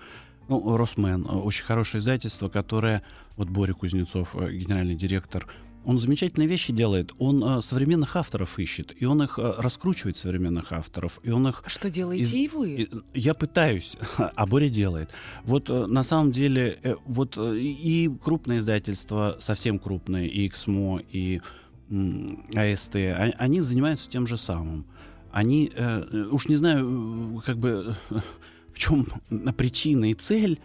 Ну, 0.48 0.78
Росмен, 0.78 1.26
э, 1.26 1.34
очень 1.34 1.66
хорошее 1.66 2.00
издательство, 2.00 2.50
которое, 2.50 3.04
вот 3.36 3.50
Боря 3.50 3.74
Кузнецов, 3.74 4.36
э, 4.36 4.52
генеральный 4.52 4.96
директор, 4.96 5.48
он 5.86 6.00
замечательные 6.00 6.48
вещи 6.48 6.74
делает. 6.74 7.14
Он 7.20 7.44
э, 7.44 7.62
современных 7.62 8.16
авторов 8.16 8.58
ищет, 8.58 8.94
и 9.00 9.06
он 9.06 9.22
их 9.22 9.38
э, 9.38 9.54
раскручивает, 9.58 10.18
современных 10.18 10.72
авторов. 10.72 11.20
И 11.24 11.30
он 11.30 11.48
их... 11.48 11.64
Что 11.68 11.90
делаете 11.90 12.24
из... 12.24 12.34
и 12.34 12.48
вы? 12.48 12.70
И, 12.72 12.90
я 13.14 13.36
пытаюсь, 13.36 13.96
а 14.18 14.46
Боря 14.48 14.70
делает. 14.70 15.12
Вот 15.44 15.70
э, 15.70 15.86
на 15.86 16.04
самом 16.04 16.32
деле, 16.32 16.80
э, 16.82 16.96
вот 17.06 17.38
э, 17.38 17.56
и 17.58 18.10
крупные 18.24 18.60
издательства, 18.60 19.38
совсем 19.40 19.78
крупные, 19.78 20.28
и 20.28 20.50
XMO, 20.50 21.06
и 21.12 21.42
АСТ, 22.56 22.96
а, 22.96 23.34
они 23.38 23.62
занимаются 23.62 24.10
тем 24.10 24.26
же 24.26 24.38
самым. 24.38 24.86
Они, 25.32 25.72
э, 25.76 26.26
уж 26.32 26.48
не 26.48 26.56
знаю, 26.56 27.44
как 27.46 27.58
бы 27.58 27.96
в 28.76 28.80
чем 28.80 29.08
причина 29.58 30.12
и 30.12 30.14
цель, 30.14 30.60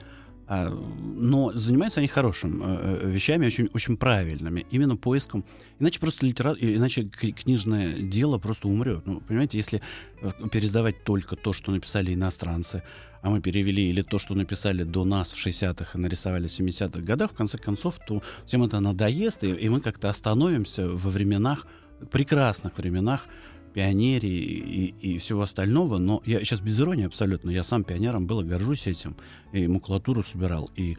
а, 0.53 0.69
но 0.69 1.53
занимаются 1.53 2.01
они 2.01 2.09
хорошими 2.09 2.61
э, 2.61 2.99
э, 3.05 3.11
вещами, 3.11 3.47
очень, 3.47 3.69
очень 3.73 3.97
правильными, 3.97 4.67
именно 4.73 4.97
поиском. 4.97 5.45
Иначе 5.79 6.01
просто 6.01 6.27
литера... 6.27 6.57
иначе 6.59 7.05
книжное 7.05 7.95
дело 7.95 8.39
просто 8.39 8.67
умрет. 8.67 9.07
Ну, 9.07 9.21
понимаете, 9.21 9.59
если 9.59 9.81
э, 10.21 10.31
пересдавать 10.51 11.05
только 11.05 11.37
то, 11.37 11.53
что 11.53 11.71
написали 11.71 12.13
иностранцы, 12.13 12.83
а 13.23 13.31
мы 13.31 13.41
перевели 13.41 13.91
или 13.91 14.03
то, 14.03 14.19
что 14.19 14.35
написали 14.35 14.83
до 14.83 15.05
нас 15.05 15.33
в 15.33 15.47
60-х 15.47 15.97
и 15.97 16.03
нарисовали 16.03 16.49
в 16.49 16.51
70-х 16.51 17.01
годах, 17.01 17.31
в 17.31 17.35
конце 17.35 17.57
концов, 17.57 18.01
то 18.05 18.21
всем 18.45 18.65
это 18.65 18.81
надоест, 18.81 19.45
и, 19.45 19.53
и 19.53 19.69
мы 19.69 19.81
как-то 19.81 20.11
остановимся 20.11 20.89
во 20.89 21.11
временах, 21.11 21.65
прекрасных 22.11 22.77
временах, 22.77 23.27
пионере 23.73 24.29
и, 24.29 24.95
и 25.01 25.19
всего 25.19 25.43
остального, 25.43 25.99
но 25.99 26.23
я 26.27 26.41
сейчас 26.41 26.61
без 26.61 26.79
иронии 26.81 27.07
абсолютно, 27.07 27.51
я 27.51 27.63
сам 27.63 27.85
пионером 27.85 28.27
был 28.27 28.41
и 28.41 28.45
горжусь 28.45 28.87
этим, 28.87 29.17
и 29.53 29.67
макулатуру 29.67 30.23
собирал, 30.23 30.71
и 30.77 30.97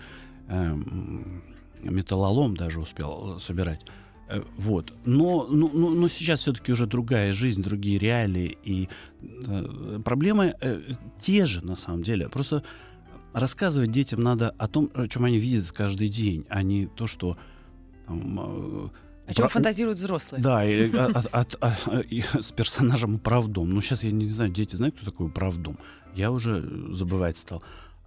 э, 0.48 0.78
металлолом 1.84 2.56
даже 2.56 2.80
успел 2.80 3.40
собирать. 3.40 3.82
Э, 4.32 4.42
вот. 4.58 4.94
Но, 5.06 5.48
но, 5.48 5.70
но, 5.74 5.90
но 5.90 6.08
сейчас 6.08 6.42
все-таки 6.42 6.72
уже 6.72 6.88
другая 6.88 7.34
жизнь, 7.34 7.62
другие 7.62 8.00
реалии, 8.00 8.58
и 8.64 8.88
э, 9.22 10.00
проблемы 10.04 10.56
э, 10.62 10.82
те 11.20 11.46
же 11.46 11.66
на 11.66 11.76
самом 11.76 12.04
деле. 12.04 12.30
Просто 12.30 12.64
рассказывать 13.34 13.92
детям 13.92 14.22
надо 14.22 14.50
о 14.52 14.68
том, 14.68 14.90
о 14.94 15.08
чем 15.08 15.26
они 15.26 15.38
видят 15.38 15.72
каждый 15.72 16.10
день, 16.10 16.46
а 16.50 16.64
не 16.64 16.88
то, 16.88 17.08
что 17.08 17.38
там, 18.08 18.40
э, 18.40 18.90
о 19.32 19.34
чем 19.34 19.44
Про... 19.44 19.50
фантазируют 19.50 19.98
взрослые. 20.00 20.44
Да, 20.44 20.66
и, 20.66 20.94
от, 20.96 21.26
от, 21.32 21.56
от, 21.60 22.06
и 22.10 22.24
с 22.40 22.52
персонажем 22.52 23.18
Правдом. 23.18 23.70
Ну, 23.70 23.82
сейчас 23.82 24.04
я 24.04 24.12
не 24.12 24.30
знаю, 24.30 24.52
дети 24.52 24.76
знают, 24.76 24.96
кто 24.96 25.06
такой 25.06 25.30
Правдом. 25.30 25.78
Я 26.14 26.32
уже 26.32 26.62
забывать 26.94 27.38
стал. 27.38 27.64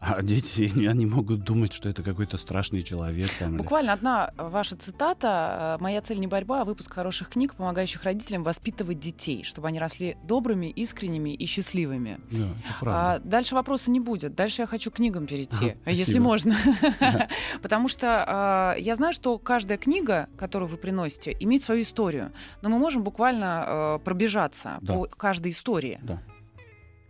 А 0.06 0.22
дети, 0.22 0.70
они 0.88 1.06
могут 1.06 1.44
думать, 1.44 1.72
что 1.72 1.88
это 1.88 2.02
какой-то 2.02 2.36
страшный 2.36 2.82
человек. 2.82 3.30
Там, 3.38 3.56
Буквально 3.56 3.90
или... 3.90 3.94
одна 3.94 4.32
ваша 4.36 4.76
цитата. 4.76 5.78
«Моя 5.80 6.02
цель 6.02 6.20
не 6.20 6.26
борьба, 6.26 6.62
а 6.62 6.64
выпуск 6.64 6.92
хороших 6.92 7.30
книг, 7.30 7.54
помогающих 7.54 8.02
родителям 8.02 8.42
воспитывать 8.42 9.00
детей, 9.00 9.44
чтобы 9.44 9.68
они 9.68 9.78
росли 9.78 10.16
добрыми, 10.24 10.66
искренними 10.66 11.30
и 11.30 11.46
счастливыми». 11.46 12.20
Да, 12.30 12.38
это 12.38 12.80
правда. 12.80 13.14
А, 13.14 13.18
дальше 13.20 13.54
вопроса 13.54 13.90
не 13.90 14.00
будет. 14.00 14.34
Дальше 14.34 14.62
я 14.62 14.66
хочу 14.66 14.90
к 14.90 14.94
книгам 14.94 15.26
перейти, 15.26 15.76
ага, 15.84 15.90
если 15.90 16.18
можно. 16.18 16.54
Потому 17.62 17.88
что 17.88 18.24
а, 18.26 18.74
я 18.78 18.96
знаю, 18.96 19.12
что 19.12 19.38
каждая 19.38 19.78
книга, 19.78 20.28
которую 20.36 20.68
вы 20.68 20.76
приносите, 20.76 21.36
имеет 21.40 21.64
свою 21.64 21.82
историю. 21.82 22.32
Но 22.62 22.68
мы 22.68 22.78
можем 22.78 23.02
буквально 23.02 23.64
а, 23.66 23.98
пробежаться 23.98 24.78
по 24.86 25.04
каждой 25.04 25.52
истории. 25.52 25.98
Да. 26.02 26.22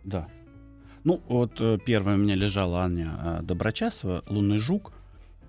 Да. 0.03 0.27
Ну, 1.05 1.21
вот 1.27 1.61
э, 1.61 1.77
первая 1.85 2.15
у 2.15 2.19
меня 2.19 2.33
лежала 2.33 2.81
Аня 2.81 3.11
э, 3.23 3.39
Доброчасова 3.43 4.23
«Лунный 4.25 4.57
жук». 4.57 4.91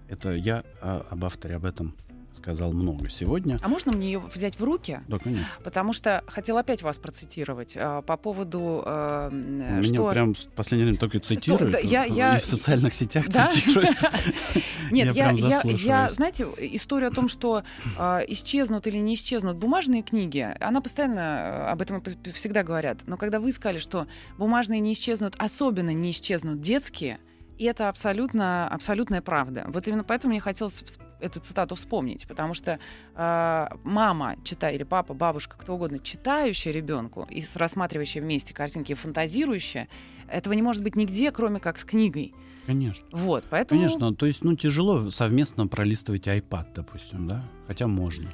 Это 0.06 0.32
я 0.34 0.64
а, 0.82 1.06
об 1.08 1.24
авторе 1.24 1.56
об 1.56 1.64
этом 1.64 1.94
сказал 2.36 2.72
много 2.72 3.08
сегодня. 3.08 3.58
А 3.62 3.68
можно 3.68 3.92
мне 3.92 4.06
ее 4.06 4.18
взять 4.34 4.58
в 4.58 4.64
руки? 4.64 5.00
Да, 5.08 5.18
конечно. 5.18 5.46
Потому 5.64 5.92
что 5.92 6.22
хотел 6.26 6.58
опять 6.58 6.82
вас 6.82 6.98
процитировать 6.98 7.74
а, 7.76 8.02
по 8.02 8.16
поводу, 8.16 8.82
э, 8.84 9.30
Меня 9.32 9.82
что... 9.82 10.10
прям 10.10 10.34
в 10.34 10.46
последнее 10.54 10.86
время 10.86 10.98
только 10.98 11.18
цитируют. 11.20 11.72
да, 11.72 11.78
я- 11.78 12.06
э, 12.06 12.10
я- 12.10 12.36
И 12.36 12.40
в 12.40 12.44
социальных 12.44 12.94
сетях 12.94 13.26
Да? 13.28 13.48
цитируют. 13.50 13.96
Нет, 14.90 15.14
я, 15.16 15.30
я, 15.30 15.60
я, 15.64 16.08
знаете, 16.08 16.46
историю 16.58 17.10
о 17.10 17.12
том, 17.12 17.28
что 17.28 17.62
а, 17.98 18.20
исчезнут 18.28 18.86
или 18.86 18.98
не 18.98 19.14
исчезнут 19.14 19.56
бумажные 19.56 20.02
книги, 20.02 20.46
она 20.60 20.80
постоянно 20.80 21.18
э, 21.20 21.70
об 21.70 21.82
этом 21.82 22.02
всегда 22.34 22.62
говорят. 22.62 22.98
Но 23.06 23.16
когда 23.16 23.40
вы 23.40 23.52
сказали, 23.52 23.78
что 23.78 24.06
бумажные 24.38 24.80
не 24.80 24.92
исчезнут, 24.92 25.34
особенно 25.38 25.90
не 25.90 26.10
исчезнут 26.10 26.60
детские, 26.60 27.18
и 27.58 27.64
это 27.64 27.88
абсолютно, 27.88 28.68
абсолютная 28.68 29.22
правда. 29.22 29.64
Вот 29.68 29.88
именно 29.88 30.04
поэтому 30.04 30.32
мне 30.32 30.40
хотелось 30.40 30.84
эту 31.20 31.40
цитату 31.40 31.74
вспомнить, 31.74 32.26
потому 32.26 32.54
что 32.54 32.78
а, 33.14 33.76
мама, 33.84 34.36
читая, 34.44 34.74
или 34.74 34.82
папа, 34.82 35.14
бабушка, 35.14 35.56
кто 35.58 35.74
угодно, 35.74 35.98
читающая 35.98 36.72
ребенку 36.72 37.26
и 37.30 37.44
рассматривающая 37.54 38.22
вместе 38.22 38.54
картинки, 38.54 38.94
фантазирующая, 38.94 39.88
этого 40.28 40.54
не 40.54 40.62
может 40.62 40.82
быть 40.82 40.96
нигде, 40.96 41.30
кроме 41.32 41.60
как 41.60 41.78
с 41.78 41.84
книгой. 41.84 42.34
Конечно. 42.66 43.06
Вот, 43.12 43.44
поэтому... 43.48 43.80
Конечно, 43.80 44.14
то 44.14 44.26
есть, 44.26 44.42
ну, 44.42 44.56
тяжело 44.56 45.10
совместно 45.10 45.68
пролистывать 45.68 46.26
iPad, 46.26 46.66
допустим, 46.74 47.28
да? 47.28 47.42
Хотя 47.68 47.86
можно. 47.86 48.28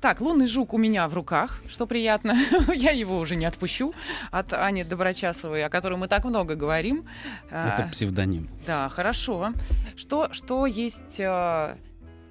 Так, 0.00 0.20
лунный 0.20 0.46
жук 0.46 0.74
у 0.74 0.78
меня 0.78 1.08
в 1.08 1.14
руках, 1.14 1.60
что 1.68 1.86
приятно. 1.86 2.34
Я 2.74 2.90
его 2.90 3.18
уже 3.18 3.36
не 3.36 3.44
отпущу 3.46 3.94
от 4.30 4.52
Ани 4.52 4.84
Доброчасовой, 4.84 5.64
о 5.64 5.68
которой 5.68 5.96
мы 5.98 6.08
так 6.08 6.24
много 6.24 6.54
говорим. 6.54 7.04
Это 7.50 7.84
А, 7.84 7.88
псевдоним. 7.90 8.48
Да, 8.66 8.88
хорошо. 8.88 9.52
Что, 9.96 10.28
что 10.32 10.66
есть... 10.66 11.18
э, 11.20 11.74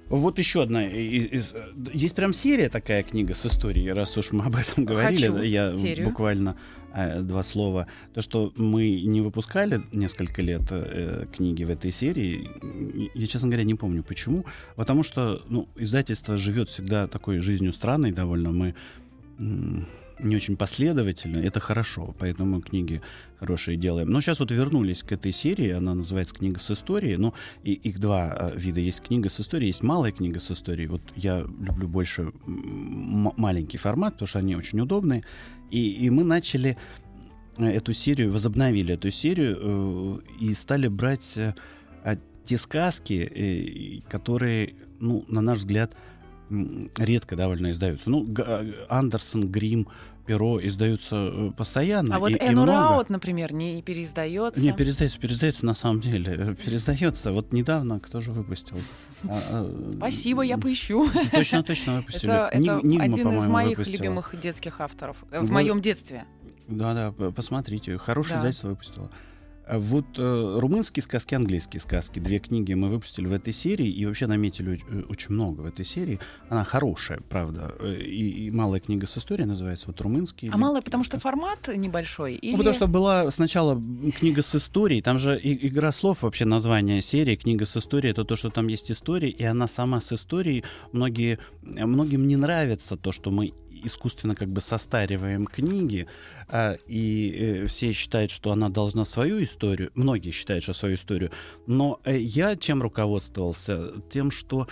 Вот 0.08 0.38
еще 0.38 0.62
одна. 0.62 0.82
э, 0.84 1.42
Есть 1.92 2.16
прям 2.16 2.32
серия 2.32 2.68
такая 2.68 3.02
книга 3.02 3.34
с 3.34 3.46
историей, 3.46 3.92
раз 3.92 4.16
уж 4.18 4.32
мы 4.32 4.44
об 4.46 4.56
этом 4.56 4.84
говорили. 4.84 5.26
Хочу 5.28 5.42
я 5.42 5.76
серию. 5.76 6.08
буквально 6.08 6.56
два 7.22 7.42
слова. 7.42 7.86
То, 8.14 8.22
что 8.22 8.52
мы 8.56 9.02
не 9.02 9.20
выпускали 9.20 9.82
несколько 9.92 10.42
лет 10.42 10.62
э, 10.70 11.26
книги 11.32 11.64
в 11.64 11.70
этой 11.70 11.90
серии, 11.90 12.48
я, 13.14 13.26
честно 13.26 13.48
говоря, 13.48 13.64
не 13.64 13.74
помню 13.74 14.02
почему. 14.02 14.44
Потому 14.76 15.02
что 15.02 15.42
ну, 15.48 15.68
издательство 15.76 16.36
живет 16.36 16.68
всегда 16.68 17.06
такой 17.06 17.38
жизнью 17.38 17.72
странной 17.72 18.12
довольно. 18.12 18.52
Мы 18.52 18.74
не 20.22 20.36
очень 20.36 20.56
последовательно. 20.56 21.38
Это 21.38 21.60
хорошо, 21.60 22.14
поэтому 22.18 22.60
книги 22.60 23.00
хорошие 23.38 23.76
делаем. 23.76 24.10
Но 24.10 24.20
сейчас 24.20 24.40
вот 24.40 24.50
вернулись 24.50 25.02
к 25.02 25.12
этой 25.12 25.32
серии, 25.32 25.70
она 25.70 25.94
называется 25.94 26.34
«Книга 26.34 26.58
с 26.58 26.70
историей». 26.70 27.16
Ну, 27.16 27.34
и 27.62 27.72
их 27.72 27.98
два 27.98 28.36
э, 28.38 28.58
вида. 28.58 28.80
Есть 28.80 29.02
книга 29.02 29.28
с 29.28 29.40
историей, 29.40 29.68
есть 29.68 29.82
малая 29.82 30.12
книга 30.12 30.38
с 30.38 30.50
историей. 30.50 30.88
Вот 30.88 31.02
я 31.16 31.40
люблю 31.40 31.88
больше 31.88 32.32
маленький 32.46 33.78
формат, 33.78 34.14
потому 34.14 34.28
что 34.28 34.38
они 34.38 34.56
очень 34.56 34.80
удобные. 34.80 35.24
И, 35.70 36.06
и 36.06 36.10
мы 36.10 36.24
начали 36.24 36.76
э, 37.56 37.64
эту 37.64 37.92
серию, 37.92 38.32
возобновили 38.32 38.94
эту 38.94 39.10
серию 39.10 39.58
э, 39.60 40.18
и 40.40 40.54
стали 40.54 40.88
брать 40.88 41.32
э, 41.36 41.54
а, 42.04 42.16
те 42.44 42.58
сказки, 42.58 43.14
э, 43.14 44.10
которые, 44.10 44.74
ну, 44.98 45.24
на 45.28 45.40
наш 45.40 45.58
взгляд, 45.58 45.94
редко 46.50 47.36
довольно 47.36 47.70
издаются. 47.70 48.10
Ну, 48.10 48.26
э, 48.36 48.72
Андерсон, 48.88 49.48
Грим, 49.50 49.88
Перо 50.30 50.64
издаются 50.64 51.16
э, 51.16 51.50
постоянно. 51.56 52.14
А 52.14 52.18
вот 52.20 52.30
и, 52.30 52.34
и 52.34 52.38
Энну 52.38 52.62
много. 52.62 52.70
Раут, 52.72 53.10
например, 53.10 53.52
не 53.52 53.82
переиздается. 53.82 54.62
Не, 54.62 54.72
переиздается, 54.72 55.18
переиздается 55.18 55.66
на 55.66 55.74
самом 55.74 56.00
деле. 56.00 56.32
Э, 56.32 56.54
Переиздается. 56.54 57.32
Вот 57.32 57.52
недавно 57.52 57.98
кто 57.98 58.20
же 58.20 58.30
выпустил? 58.30 58.76
А, 59.28 59.40
а, 59.50 59.90
Спасибо, 59.96 60.42
я 60.42 60.56
поищу. 60.56 61.08
Точно, 61.32 61.64
точно 61.64 61.96
выпустили. 61.96 62.30
Это, 62.30 62.48
это 62.56 62.86
Нигма, 62.86 63.04
один 63.06 63.32
из 63.32 63.46
моих 63.48 63.78
выпустила. 63.78 64.02
любимых 64.04 64.40
детских 64.40 64.80
авторов. 64.80 65.16
э, 65.32 65.38
В 65.40 65.42
Вот. 65.42 65.50
моем 65.50 65.80
детстве. 65.82 66.22
Да-да, 66.68 67.10
п- 67.10 67.32
посмотрите. 67.32 67.98
Хорошее 67.98 68.34
Да. 68.34 68.38
издательство 68.38 68.68
выпустило. 68.68 69.10
А 69.70 69.78
Вот 69.78 70.06
э, 70.18 70.56
румынские 70.58 71.00
сказки, 71.02 71.36
английские 71.36 71.80
сказки. 71.80 72.18
Две 72.18 72.40
книги 72.40 72.74
мы 72.74 72.88
выпустили 72.88 73.28
в 73.28 73.32
этой 73.32 73.52
серии 73.52 73.88
и 73.88 74.04
вообще 74.04 74.26
наметили 74.26 74.80
э, 74.88 75.02
очень 75.08 75.32
много 75.34 75.60
в 75.60 75.64
этой 75.66 75.84
серии. 75.84 76.18
Она 76.48 76.64
хорошая, 76.64 77.20
правда. 77.28 77.72
Э, 77.78 77.94
И, 77.94 78.46
и 78.46 78.50
малая 78.50 78.80
книга 78.80 79.06
с 79.06 79.16
историей 79.16 79.46
называется. 79.46 79.86
Вот 79.86 80.00
румынские. 80.00 80.50
А 80.50 80.56
мало, 80.56 80.80
потому 80.80 81.04
что 81.04 81.20
формат 81.20 81.68
небольшой? 81.68 82.32
Ну, 82.42 82.48
Или... 82.48 82.56
потому 82.56 82.74
что 82.74 82.88
была 82.88 83.30
сначала 83.30 83.80
книга 84.18 84.42
с 84.42 84.56
историей, 84.56 85.02
там 85.02 85.20
же 85.20 85.38
и- 85.38 85.68
игра 85.68 85.92
слов, 85.92 86.22
вообще 86.22 86.44
название 86.46 87.00
серии, 87.00 87.36
книга 87.36 87.64
с 87.64 87.76
историей, 87.76 88.10
это 88.10 88.24
то, 88.24 88.34
что 88.34 88.50
там 88.50 88.66
есть 88.66 88.90
история, 88.90 89.30
и 89.30 89.44
она 89.44 89.68
сама 89.68 90.00
с 90.00 90.12
историей. 90.12 90.64
Многие, 90.90 91.38
многим 91.62 92.26
не 92.26 92.36
нравится 92.36 92.96
то, 92.96 93.12
что 93.12 93.30
мы 93.30 93.52
искусственно 93.82 94.34
как 94.34 94.48
бы 94.48 94.60
состариваем 94.60 95.46
книги, 95.46 96.06
а, 96.48 96.76
и 96.86 97.34
э, 97.62 97.66
все 97.66 97.92
считают, 97.92 98.30
что 98.30 98.52
она 98.52 98.68
должна 98.68 99.04
свою 99.04 99.42
историю, 99.42 99.90
многие 99.94 100.30
считают, 100.30 100.62
что 100.62 100.72
свою 100.72 100.94
историю, 100.94 101.30
но 101.66 102.00
э, 102.04 102.18
я 102.18 102.56
чем 102.56 102.82
руководствовался? 102.82 103.92
Тем, 104.10 104.30
что 104.30 104.68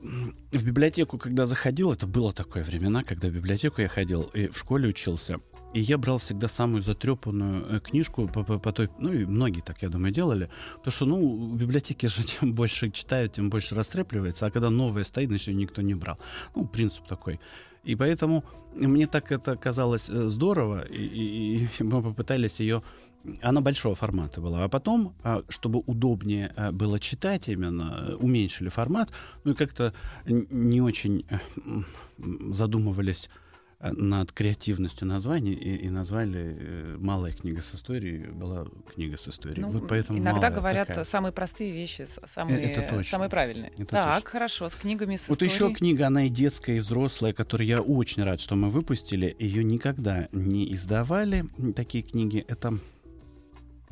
в 0.00 0.64
библиотеку, 0.64 1.18
когда 1.18 1.46
заходил, 1.46 1.92
это 1.92 2.06
было 2.06 2.32
такое 2.32 2.62
времена, 2.62 3.02
когда 3.02 3.28
в 3.28 3.32
библиотеку 3.32 3.82
я 3.82 3.88
ходил 3.88 4.22
и 4.34 4.46
в 4.46 4.56
школе 4.56 4.88
учился, 4.88 5.38
и 5.74 5.80
я 5.80 5.98
брал 5.98 6.18
всегда 6.18 6.48
самую 6.48 6.82
затрепанную 6.82 7.66
э, 7.68 7.80
книжку 7.80 8.28
по, 8.28 8.44
по- 8.44 8.58
по 8.58 8.72
той, 8.72 8.88
ну 8.98 9.12
и 9.12 9.24
многие 9.24 9.60
так, 9.60 9.82
я 9.82 9.88
думаю, 9.88 10.12
делали, 10.12 10.50
потому 10.76 10.92
что, 10.92 11.06
ну, 11.06 11.48
в 11.48 11.56
библиотеке 11.56 12.08
же 12.08 12.22
чем 12.40 12.54
больше 12.54 12.90
читают, 12.90 13.32
тем 13.32 13.50
больше 13.50 13.74
растрепливается, 13.74 14.46
а 14.46 14.50
когда 14.50 14.70
новая 14.70 15.04
стоит, 15.04 15.28
значит, 15.28 15.48
ее 15.48 15.54
никто 15.54 15.82
не 15.82 15.94
брал. 15.94 16.18
Ну, 16.54 16.66
принцип 16.66 17.06
такой. 17.06 17.40
И 17.88 17.96
поэтому 17.96 18.44
мне 18.74 19.06
так 19.06 19.32
это 19.32 19.56
казалось 19.56 20.10
э, 20.10 20.28
здорово, 20.28 20.84
и, 20.90 21.02
и- 21.02 21.68
и 21.80 21.82
мы 21.82 22.02
попытались 22.02 22.60
ее... 22.60 22.82
Она 23.42 23.60
большого 23.60 23.94
формата 23.94 24.40
была. 24.40 24.64
А 24.64 24.68
потом, 24.68 25.12
а, 25.24 25.42
чтобы 25.48 25.82
удобнее 25.86 26.52
а, 26.56 26.70
было 26.72 26.98
читать 27.00 27.48
именно, 27.48 28.06
э, 28.10 28.14
уменьшили 28.20 28.68
формат, 28.68 29.10
ну 29.44 29.52
и 29.52 29.54
как-то 29.54 29.92
не 30.26 30.80
очень 30.82 31.24
э, 31.30 31.38
задумывались 32.52 33.28
э, 33.28 33.47
над 33.80 34.32
креативностью 34.32 35.06
названий 35.06 35.52
и, 35.52 35.76
и 35.76 35.88
назвали 35.88 36.56
э, 36.58 36.96
«Малая 36.98 37.32
книга 37.32 37.60
с 37.60 37.74
историей» 37.76 38.26
была 38.26 38.66
«Книга 38.92 39.16
с 39.16 39.28
историей». 39.28 39.60
Ну, 39.60 39.70
вот 39.70 39.88
поэтому 39.88 40.18
иногда 40.18 40.50
говорят, 40.50 40.88
такая. 40.88 41.04
самые 41.04 41.30
простые 41.30 41.70
вещи, 41.70 42.08
самые, 42.26 42.74
точно. 42.74 43.02
самые 43.04 43.30
правильные. 43.30 43.70
Это 43.78 43.86
так, 43.86 44.14
точно. 44.16 44.30
хорошо, 44.30 44.68
с 44.68 44.74
книгами 44.74 45.14
с 45.14 45.28
Вот 45.28 45.42
еще 45.42 45.54
историей. 45.54 45.76
книга, 45.76 46.06
она 46.08 46.24
и 46.24 46.28
детская, 46.28 46.78
и 46.78 46.80
взрослая, 46.80 47.32
которую 47.32 47.68
я 47.68 47.80
очень 47.80 48.24
рад, 48.24 48.40
что 48.40 48.56
мы 48.56 48.68
выпустили. 48.68 49.36
Ее 49.38 49.62
никогда 49.62 50.28
не 50.32 50.74
издавали, 50.74 51.44
такие 51.76 52.02
книги. 52.02 52.44
Это 52.48 52.78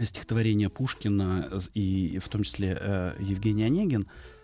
стихотворение 0.01 0.69
Пушкина 0.69 1.49
и 1.75 2.19
в 2.19 2.29
том 2.29 2.43
числе 2.43 2.77
э, 2.79 3.17
Евгений 3.21 3.63
Онегин 3.63 4.03
э, 4.03 4.36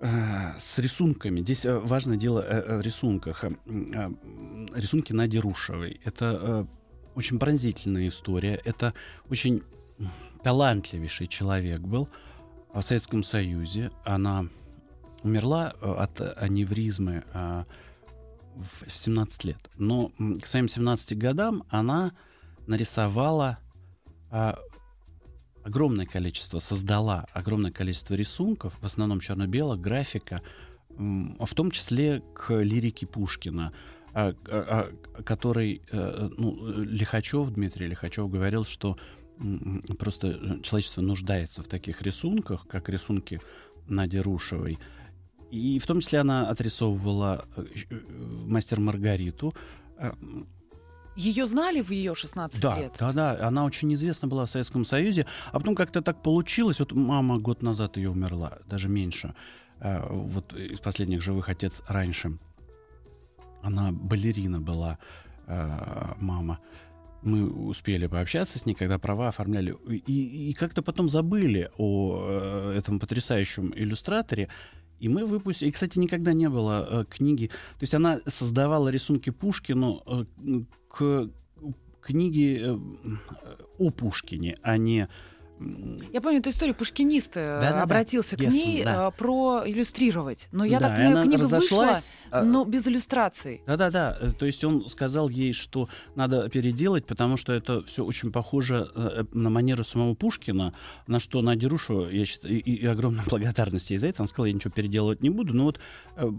с 0.00 0.78
рисунками. 0.78 1.40
Здесь 1.40 1.66
э, 1.66 1.78
важное 1.78 2.16
дело 2.16 2.40
э, 2.40 2.62
э, 2.66 2.78
в 2.78 2.80
рисунках. 2.80 3.44
Э, 3.44 3.50
м, 3.66 3.92
э, 3.92 4.80
Рисунки 4.80 5.12
Нади 5.12 5.38
Рушевой. 5.38 6.00
Это 6.04 6.38
э, 6.42 6.64
очень 7.14 7.38
пронзительная 7.38 8.08
история. 8.08 8.60
Это 8.64 8.94
очень 9.28 9.62
талантливейший 10.42 11.26
человек 11.26 11.80
был 11.80 12.08
в 12.72 12.80
Советском 12.80 13.22
Союзе. 13.22 13.90
Она 14.04 14.46
умерла 15.22 15.74
э, 15.80 15.92
от 15.92 16.20
аневризмы 16.38 17.24
э, 17.34 17.64
в 18.86 18.96
17 18.96 19.44
лет. 19.44 19.70
Но 19.76 20.12
к 20.40 20.46
своим 20.46 20.68
17 20.68 21.18
годам 21.18 21.64
она 21.68 22.12
нарисовала 22.66 23.58
огромное 25.62 26.06
количество, 26.06 26.58
создала 26.58 27.26
огромное 27.32 27.70
количество 27.70 28.14
рисунков, 28.14 28.74
в 28.80 28.86
основном 28.86 29.20
черно-белых, 29.20 29.80
графика, 29.80 30.42
в 30.88 31.54
том 31.54 31.70
числе 31.70 32.22
к 32.34 32.54
лирике 32.54 33.06
Пушкина, 33.06 33.72
а, 34.12 34.34
а, 34.48 34.90
а, 35.16 35.22
который, 35.22 35.82
э, 35.92 36.30
ну, 36.36 36.82
Лихачев, 36.82 37.50
Дмитрий 37.50 37.86
Лихачев 37.86 38.28
говорил, 38.28 38.64
что 38.64 38.98
просто 39.98 40.60
человечество 40.62 41.00
нуждается 41.00 41.62
в 41.62 41.68
таких 41.68 42.02
рисунках, 42.02 42.66
как 42.66 42.88
рисунки 42.88 43.40
Нади 43.86 44.18
Рушевой. 44.18 44.78
И 45.50 45.78
в 45.78 45.86
том 45.86 46.00
числе 46.00 46.20
она 46.20 46.48
отрисовывала 46.48 47.46
э, 47.56 47.64
э, 47.90 47.96
мастер 48.46 48.80
Маргариту. 48.80 49.54
Ее 51.20 51.46
знали 51.46 51.82
в 51.82 51.90
ее 51.90 52.14
16 52.14 52.60
да, 52.60 52.78
лет? 52.78 52.96
да, 52.98 53.12
да, 53.12 53.46
она 53.46 53.64
очень 53.64 53.92
известна 53.94 54.28
была 54.28 54.46
в 54.46 54.50
Советском 54.50 54.84
Союзе, 54.84 55.26
а 55.52 55.58
потом 55.58 55.74
как-то 55.74 56.02
так 56.02 56.22
получилось, 56.22 56.80
вот 56.80 56.92
мама 56.92 57.38
год 57.38 57.62
назад 57.62 57.96
ее 57.96 58.10
умерла, 58.10 58.58
даже 58.66 58.88
меньше, 58.88 59.34
Э, 59.80 60.06
вот 60.10 60.52
из 60.52 60.80
последних 60.80 61.22
живых 61.22 61.48
отец 61.48 61.82
раньше, 61.88 62.38
она 63.62 63.92
балерина 63.92 64.60
была, 64.60 64.98
э, 65.46 66.14
мама, 66.18 66.58
мы 67.22 67.50
успели 67.50 68.06
пообщаться 68.06 68.58
с 68.58 68.66
ней, 68.66 68.74
когда 68.74 68.98
права 68.98 69.28
оформляли, 69.28 69.76
и, 69.88 70.50
и 70.50 70.52
как-то 70.54 70.82
потом 70.82 71.08
забыли 71.08 71.70
о 71.76 72.26
э, 72.28 72.78
этом 72.78 72.98
потрясающем 72.98 73.72
иллюстраторе, 73.74 74.48
И 75.00 75.08
мы 75.08 75.24
выпустили... 75.24 75.70
И, 75.70 75.72
кстати, 75.72 75.98
никогда 75.98 76.32
не 76.32 76.48
было 76.48 76.86
э, 76.88 77.04
книги... 77.08 77.46
То 77.46 77.82
есть 77.82 77.94
она 77.94 78.20
создавала 78.26 78.88
рисунки 78.88 79.30
Пушкину 79.30 80.02
э, 80.06 80.24
к 80.88 81.30
книге 82.02 82.60
э, 82.60 82.78
о 83.78 83.90
Пушкине, 83.90 84.58
а 84.62 84.76
не 84.76 85.08
я 86.12 86.20
помню 86.20 86.38
эту 86.38 86.50
историю, 86.50 86.74
пушкинист 86.74 87.34
да, 87.34 87.60
да, 87.60 87.82
обратился 87.82 88.36
да. 88.36 88.44
к 88.44 88.48
ней 88.48 88.82
да. 88.82 89.08
э, 89.08 89.10
про 89.16 89.62
иллюстрировать. 89.66 90.48
Но 90.52 90.64
я 90.64 90.80
да, 90.80 90.88
так 90.88 90.96
понимаю, 90.96 91.26
книга 91.26 91.44
вышла, 91.44 91.98
а... 92.30 92.42
но 92.42 92.64
без 92.64 92.86
иллюстраций. 92.86 93.62
Да-да-да. 93.66 94.16
Э, 94.20 94.32
то 94.32 94.46
есть 94.46 94.64
он 94.64 94.88
сказал 94.88 95.28
ей, 95.28 95.52
что 95.52 95.88
надо 96.14 96.48
переделать, 96.48 97.04
потому 97.06 97.36
что 97.36 97.52
это 97.52 97.82
все 97.84 98.04
очень 98.04 98.32
похоже 98.32 98.90
э, 98.94 99.24
на 99.32 99.50
манеру 99.50 99.84
самого 99.84 100.14
Пушкина, 100.14 100.72
на 101.06 101.20
что 101.20 101.42
на 101.42 101.56
Дерушу, 101.56 102.08
я 102.08 102.24
считаю, 102.24 102.54
и, 102.54 102.58
и 102.58 102.86
огромная 102.86 103.24
благодарность 103.28 103.90
ей 103.90 103.98
за 103.98 104.08
это. 104.08 104.22
Он 104.22 104.28
сказал, 104.28 104.46
я 104.46 104.54
ничего 104.54 104.70
переделывать 104.70 105.22
не 105.22 105.30
буду. 105.30 105.54
Но 105.54 105.64
вот 105.64 105.78
э, 106.16 106.30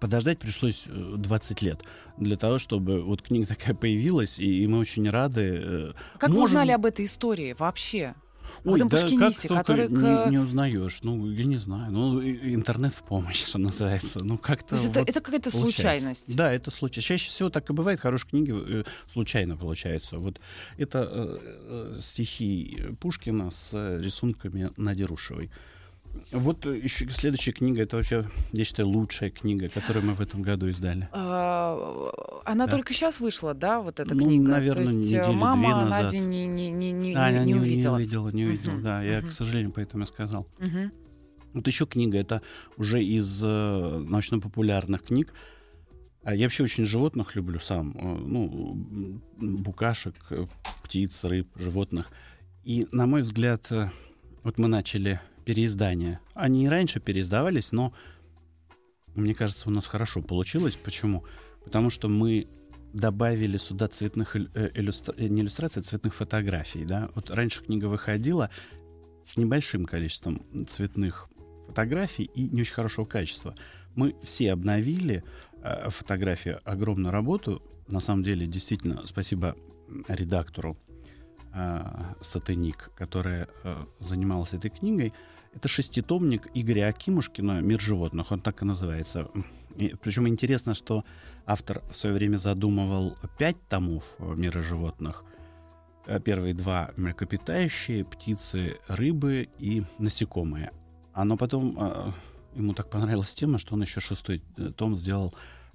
подождать 0.00 0.40
пришлось 0.40 0.84
20 0.86 1.62
лет 1.62 1.82
для 2.18 2.36
того, 2.36 2.58
чтобы 2.58 3.02
вот 3.02 3.22
книга 3.22 3.46
такая 3.46 3.74
появилась, 3.74 4.38
и, 4.38 4.64
и 4.64 4.66
мы 4.66 4.78
очень 4.78 5.08
рады. 5.08 5.92
Как 6.18 6.30
Можем... 6.30 6.36
вы 6.36 6.44
узнали 6.44 6.70
об 6.72 6.86
этой 6.86 7.04
истории 7.04 7.54
вообще? 7.58 8.14
Ой, 8.64 8.80
да 8.80 8.86
пушкинисте, 8.86 9.48
как 9.48 9.58
который... 9.58 9.88
не, 9.88 10.30
не 10.30 10.38
узнаешь. 10.38 11.00
Ну, 11.02 11.30
я 11.30 11.44
не 11.44 11.56
знаю. 11.56 11.92
Ну, 11.92 12.22
интернет 12.22 12.92
в 12.92 13.02
помощь, 13.02 13.44
что 13.44 13.58
называется. 13.58 14.24
Ну, 14.24 14.38
как-то 14.38 14.76
вот 14.76 14.90
это, 14.90 15.00
это 15.00 15.20
какая-то 15.20 15.50
случайность? 15.50 16.34
Да, 16.34 16.52
это 16.52 16.70
случайность. 16.70 17.06
Чаще 17.06 17.30
всего 17.30 17.50
так 17.50 17.68
и 17.70 17.72
бывает. 17.72 18.00
Хорошие 18.00 18.30
книги 18.30 18.54
э, 18.54 18.84
случайно 19.12 19.56
получаются. 19.56 20.18
Вот 20.18 20.40
это 20.78 21.08
э, 21.10 21.38
э, 21.42 21.98
стихи 22.00 22.82
Пушкина 23.00 23.50
с 23.50 23.98
рисунками 24.00 24.70
Надирушевой. 24.76 25.50
Вот 26.32 26.66
еще 26.66 27.08
следующая 27.10 27.52
книга, 27.52 27.82
это 27.82 27.96
вообще, 27.96 28.24
я 28.52 28.64
считаю, 28.64 28.88
лучшая 28.88 29.30
книга, 29.30 29.68
которую 29.68 30.04
мы 30.06 30.14
в 30.14 30.20
этом 30.20 30.42
году 30.42 30.68
издали. 30.68 31.08
А, 31.12 32.10
она 32.44 32.66
да. 32.66 32.72
только 32.72 32.92
сейчас 32.92 33.20
вышла, 33.20 33.54
да, 33.54 33.80
вот 33.80 34.00
эта 34.00 34.14
ну, 34.14 34.26
книга? 34.26 34.50
наверное, 34.50 34.86
То 34.86 34.92
есть 34.92 35.06
недели 35.06 35.34
мама 35.34 35.62
две 35.62 35.74
назад. 35.74 36.02
Надя 36.04 36.18
не, 36.18 36.46
не, 36.46 36.70
не, 36.70 36.92
не, 36.92 37.14
а, 37.14 37.30
не, 37.30 37.52
не, 37.52 37.54
увидела. 37.54 37.96
Не 37.98 38.04
увидела, 38.04 38.28
не 38.30 38.44
увидела, 38.44 38.74
uh-huh. 38.74 38.82
да. 38.82 39.02
Я, 39.02 39.18
uh-huh. 39.18 39.28
к 39.28 39.32
сожалению, 39.32 39.72
поэтому 39.72 40.04
и 40.04 40.06
сказал. 40.06 40.46
Uh-huh. 40.58 40.90
Вот 41.54 41.66
еще 41.66 41.86
книга, 41.86 42.18
это 42.18 42.42
уже 42.76 43.02
из 43.02 43.42
э, 43.42 44.04
научно-популярных 44.06 45.02
книг. 45.02 45.32
А 46.22 46.34
я 46.34 46.46
вообще 46.46 46.64
очень 46.64 46.84
животных 46.84 47.34
люблю 47.34 47.58
сам. 47.58 47.96
Э, 47.96 48.18
ну, 48.18 48.74
букашек, 49.38 50.14
э, 50.30 50.46
птиц, 50.82 51.24
рыб, 51.24 51.48
животных. 51.56 52.10
И, 52.64 52.86
на 52.92 53.06
мой 53.06 53.22
взгляд, 53.22 53.64
э, 53.70 53.90
вот 54.42 54.58
мы 54.58 54.68
начали 54.68 55.20
переиздания. 55.46 56.20
Они 56.34 56.64
и 56.64 56.68
раньше 56.68 57.00
переиздавались, 57.00 57.70
но 57.72 57.94
мне 59.14 59.32
кажется, 59.32 59.70
у 59.70 59.72
нас 59.72 59.86
хорошо 59.86 60.20
получилось. 60.20 60.76
Почему? 60.76 61.24
Потому 61.64 61.88
что 61.88 62.08
мы 62.08 62.48
добавили 62.92 63.56
сюда 63.56 63.88
цветных 63.88 64.34
э, 64.34 64.70
иллюстра... 64.74 65.14
Э, 65.16 65.28
не 65.28 65.42
иллюстраций, 65.42 65.80
а 65.80 65.84
цветных 65.84 66.14
фотографий. 66.14 66.84
Да? 66.84 67.08
Вот 67.14 67.30
раньше 67.30 67.62
книга 67.62 67.86
выходила 67.86 68.50
с 69.24 69.36
небольшим 69.36 69.86
количеством 69.86 70.42
цветных 70.66 71.28
фотографий 71.68 72.24
и 72.24 72.48
не 72.48 72.62
очень 72.62 72.74
хорошего 72.74 73.04
качества. 73.04 73.54
Мы 73.94 74.16
все 74.24 74.52
обновили 74.52 75.22
э, 75.62 75.90
фотографии, 75.90 76.58
огромную 76.64 77.12
работу. 77.12 77.62
На 77.86 78.00
самом 78.00 78.24
деле, 78.24 78.46
действительно, 78.46 79.06
спасибо 79.06 79.54
редактору 80.08 80.76
э, 81.54 81.84
Сатеник, 82.20 82.90
которая 82.96 83.48
э, 83.62 83.84
занималась 84.00 84.54
этой 84.54 84.70
книгой. 84.70 85.12
Это 85.56 85.68
шеститомник 85.68 86.48
Игоря 86.52 86.88
Акимушкина 86.88 87.62
«Мир 87.62 87.80
животных». 87.80 88.30
Он 88.30 88.42
так 88.42 88.60
и 88.60 88.66
называется. 88.66 89.30
И, 89.74 89.94
причем 90.02 90.28
интересно, 90.28 90.74
что 90.74 91.02
автор 91.46 91.82
в 91.90 91.96
свое 91.96 92.14
время 92.14 92.36
задумывал 92.36 93.16
пять 93.38 93.56
томов 93.66 94.04
«Мира 94.18 94.60
животных». 94.60 95.24
Э, 96.04 96.20
первые 96.20 96.52
два 96.52 96.90
млекопитающие, 96.98 98.04
птицы, 98.04 98.76
рыбы 98.86 99.48
и 99.58 99.82
насекомые. 99.98 100.72
А 101.14 101.24
но 101.24 101.38
потом 101.38 101.74
э, 101.80 102.12
ему 102.54 102.74
так 102.74 102.90
понравилась 102.90 103.32
тема, 103.32 103.56
что 103.56 103.76
он 103.76 103.80
еще 103.80 104.00
шестой 104.00 104.42
э, 104.58 104.72
том 104.76 104.94
сделал 104.94 105.34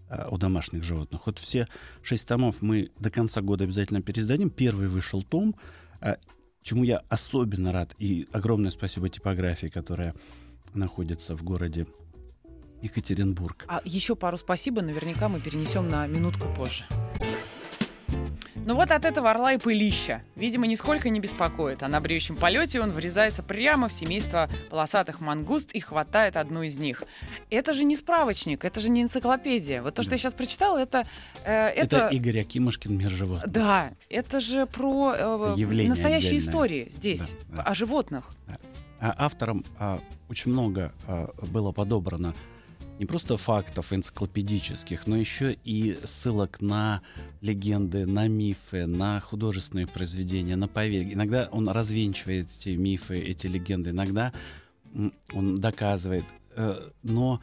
э, 0.09 0.21
о 0.29 0.37
домашних 0.37 0.83
животных. 0.83 1.25
Вот 1.25 1.39
все 1.39 1.67
шесть 2.03 2.27
томов 2.27 2.61
мы 2.61 2.91
до 2.99 3.09
конца 3.09 3.41
года 3.41 3.63
обязательно 3.63 4.03
пересдадим. 4.03 4.51
Первый 4.51 4.87
вышел 4.87 5.23
том. 5.23 5.55
Чему 6.62 6.84
я 6.84 7.04
особенно 7.10 7.71
рад. 7.71 7.95
И 7.97 8.28
огромное 8.32 8.71
спасибо 8.71 9.10
типографии, 9.10 9.67
которая 9.67 10.13
находится 10.74 11.36
в 11.36 11.43
городе 11.43 11.88
Екатеринбург. 12.82 13.65
А 13.67 13.82
еще 13.84 14.15
пару 14.15 14.38
спасибо 14.38 14.82
наверняка 14.82 15.30
мы 15.30 15.39
перенесем 15.39 15.89
на 15.89 16.08
минутку 16.08 16.47
позже. 16.56 16.86
Ну 18.63 18.76
вот 18.76 18.91
от 18.91 19.06
этого 19.06 19.32
орла 19.32 19.54
и 19.54 19.58
пылища, 19.58 20.21
видимо, 20.36 20.67
нисколько 20.67 21.10
не 21.10 21.19
беспокоит, 21.19 21.82
а 21.82 21.88
на 21.88 22.00
бреющем 22.00 22.36
полете 22.36 22.80
он 22.80 22.91
врезается 22.91 23.41
прямо 23.41 23.89
в 23.89 23.93
семейство 23.93 24.50
полосатых 24.69 25.19
мангуст 25.19 25.71
и 25.71 25.80
хватает 25.80 26.38
одну 26.38 26.62
из 26.62 26.78
них. 26.78 27.04
Это 27.50 27.74
же 27.74 27.84
не 27.84 27.95
справочник, 27.95 28.63
это 28.63 28.80
же 28.80 28.89
не 28.89 29.02
энциклопедия. 29.02 29.82
Вот 29.82 29.95
то, 29.95 30.04
что 30.04 30.12
да. 30.12 30.15
я 30.15 30.19
сейчас 30.19 30.36
прочитала, 30.36 30.78
это... 30.78 31.08
Э, 31.43 31.69
это... 31.69 31.97
это 31.97 32.08
Игорь 32.10 32.41
Акимушкин 32.41 32.95
«Мир 32.95 33.10
животных». 33.10 33.52
Да, 33.52 33.91
это 34.10 34.39
же 34.39 34.67
про 34.67 35.15
э, 35.17 35.56
настоящие 35.88 36.30
отдельное. 36.30 36.38
истории 36.38 36.88
здесь, 36.91 37.34
да, 37.50 37.58
да. 37.58 37.63
о 37.63 37.74
животных. 37.74 38.30
Да. 38.47 38.58
А 39.00 39.26
авторам 39.26 39.65
а, 39.80 40.00
очень 40.30 40.52
много 40.52 40.93
а, 41.08 41.34
было 41.47 41.71
подобрано 41.71 42.36
не 42.99 43.06
просто 43.06 43.38
фактов 43.38 43.93
энциклопедических, 43.93 45.08
но 45.08 45.15
еще 45.15 45.58
и 45.63 45.97
ссылок 46.04 46.62
на 46.62 47.01
легенды, 47.41 48.06
на 48.06 48.27
мифы, 48.27 48.86
на 48.86 49.19
художественные 49.19 49.88
произведения, 49.88 50.56
на 50.56 50.67
поверья. 50.67 51.13
Иногда 51.13 51.49
он 51.51 51.69
развенчивает 51.69 52.47
эти 52.60 52.69
мифы, 52.69 53.15
эти 53.15 53.47
легенды, 53.47 53.89
иногда 53.89 54.34
он 55.34 55.56
доказывает. 55.56 56.25
Э, 56.56 56.75
но 57.04 57.41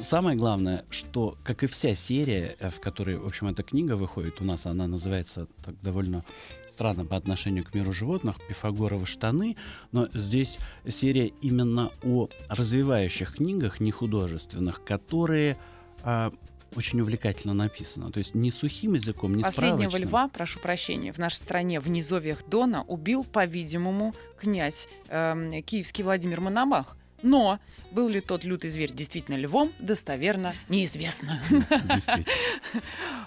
Самое 0.00 0.38
главное, 0.38 0.86
что, 0.88 1.36
как 1.44 1.62
и 1.62 1.66
вся 1.66 1.94
серия, 1.94 2.56
э, 2.60 2.70
в 2.70 2.80
которой, 2.80 3.18
в 3.18 3.26
общем, 3.26 3.48
эта 3.48 3.62
книга 3.62 3.94
выходит, 3.94 4.40
у 4.40 4.44
нас 4.44 4.64
она 4.64 4.86
называется 4.86 5.48
так 5.62 5.78
довольно 5.82 6.24
странно 6.72 7.04
по 7.04 7.16
отношению 7.16 7.64
к 7.64 7.74
миру 7.74 7.92
животных, 7.92 8.36
«Пифагоровы 8.48 9.06
штаны», 9.06 9.56
но 9.92 10.08
здесь 10.14 10.58
серия 10.88 11.26
именно 11.40 11.90
о 12.02 12.28
развивающих 12.48 13.36
книгах, 13.36 13.80
не 13.80 13.90
художественных, 13.90 14.82
которые 14.84 15.56
а, 16.02 16.32
очень 16.76 17.00
увлекательно 17.00 17.54
написано. 17.54 18.10
То 18.10 18.18
есть 18.18 18.34
не 18.34 18.50
сухим 18.50 18.94
языком, 18.94 19.34
не 19.34 19.42
Последнего 19.42 19.90
справочным. 19.90 20.08
льва, 20.08 20.28
прошу 20.28 20.60
прощения, 20.60 21.12
в 21.12 21.18
нашей 21.18 21.36
стране 21.36 21.80
в 21.80 21.88
низовьях 21.88 22.38
Дона 22.46 22.84
убил, 22.84 23.24
по-видимому, 23.24 24.14
князь 24.40 24.88
э, 25.08 25.60
киевский 25.64 26.04
Владимир 26.04 26.40
Мономах. 26.40 26.96
Но 27.22 27.58
был 27.92 28.08
ли 28.08 28.20
тот 28.20 28.44
лютый 28.44 28.70
зверь 28.70 28.92
действительно 28.92 29.36
львом, 29.36 29.70
достоверно 29.78 30.54
неизвестно. 30.68 31.40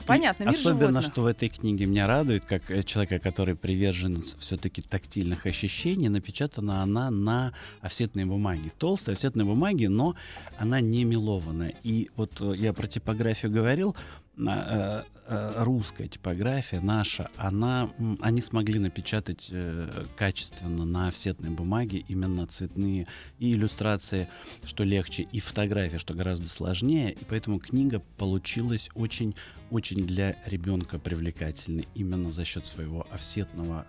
Понятно, 0.05 0.43
мир 0.43 0.53
Особенно, 0.53 1.01
животных. 1.01 1.05
что 1.05 1.21
в 1.21 1.25
этой 1.25 1.49
книге 1.49 1.85
меня 1.85 2.07
радует, 2.07 2.45
как 2.45 2.69
э, 2.71 2.83
человека, 2.83 3.19
который 3.19 3.55
привержен 3.55 4.23
все-таки 4.39 4.81
тактильных 4.81 5.45
ощущений, 5.45 6.09
напечатана 6.09 6.83
она 6.83 7.09
на 7.11 7.53
офсетной 7.81 8.25
бумаге. 8.25 8.71
Толстой 8.77 9.13
офсетной 9.13 9.45
бумаге, 9.45 9.89
но 9.89 10.15
она 10.57 10.81
не 10.81 11.03
мелованная. 11.03 11.73
И 11.83 12.09
вот 12.15 12.31
э, 12.39 12.53
я 12.57 12.73
про 12.73 12.87
типографию 12.87 13.51
говорил, 13.51 13.95
русская 15.27 16.07
типография 16.07 16.81
наша, 16.81 17.29
она, 17.35 17.89
они 18.21 18.41
смогли 18.41 18.79
напечатать 18.79 19.49
э, 19.51 20.05
качественно 20.15 20.85
на 20.85 21.07
офсетной 21.07 21.49
бумаге 21.49 22.03
именно 22.07 22.45
цветные 22.45 23.07
и 23.39 23.53
иллюстрации, 23.53 24.27
что 24.65 24.83
легче, 24.83 25.23
и 25.23 25.39
фотография, 25.39 25.97
что 25.97 26.13
гораздо 26.13 26.47
сложнее, 26.47 27.11
и 27.11 27.25
поэтому 27.27 27.59
книга 27.59 28.03
получилась 28.17 28.89
очень 28.93 29.35
очень 29.71 30.05
для 30.05 30.37
ребенка 30.45 30.99
привлекательной 30.99 31.87
именно 31.95 32.31
за 32.31 32.45
счет 32.45 32.67
своего 32.67 33.07
офсетного, 33.11 33.85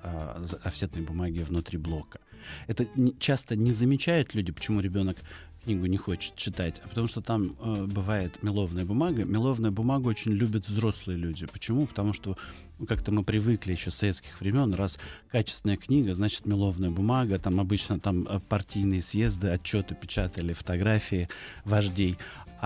офсетной 0.65 1.03
бумаги 1.03 1.43
внутри 1.43 1.77
блока. 1.79 2.19
Это 2.67 2.87
часто 3.19 3.57
не 3.57 3.73
замечают 3.73 4.35
люди, 4.35 4.53
почему 4.53 4.81
ребенок 4.81 5.19
книгу 5.67 5.87
не 5.87 5.97
хочет 5.97 6.37
читать, 6.37 6.81
а 6.85 6.89
потому 6.89 7.09
что 7.09 7.21
там 7.21 7.57
э, 7.59 7.87
бывает 7.87 8.41
меловная 8.43 8.85
бумага. 8.85 9.25
Меловная 9.25 9.73
бумага 9.73 10.07
очень 10.07 10.31
любят 10.31 10.69
взрослые 10.69 11.19
люди. 11.19 11.45
Почему? 11.47 11.87
Потому 11.87 12.13
что 12.13 12.37
ну, 12.79 12.87
как-то 12.87 13.11
мы 13.11 13.25
привыкли 13.25 13.73
еще 13.73 13.91
с 13.91 13.97
советских 13.97 14.41
времен, 14.41 14.75
раз 14.75 14.99
качественная 15.33 15.77
книга, 15.77 16.15
значит 16.15 16.47
меловная 16.47 16.91
бумага, 16.91 17.41
там 17.41 17.59
обычно 17.59 17.99
там 17.99 18.29
э, 18.29 18.39
партийные 18.49 19.03
съезды, 19.03 19.49
отчеты 19.49 19.97
печатали, 19.97 20.53
фотографии 20.53 21.29
вождей. 21.65 22.17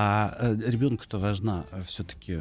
А 0.02 0.34
э, 0.38 0.56
ребенку-то 0.66 1.18
важна 1.18 1.66
все-таки 1.84 2.40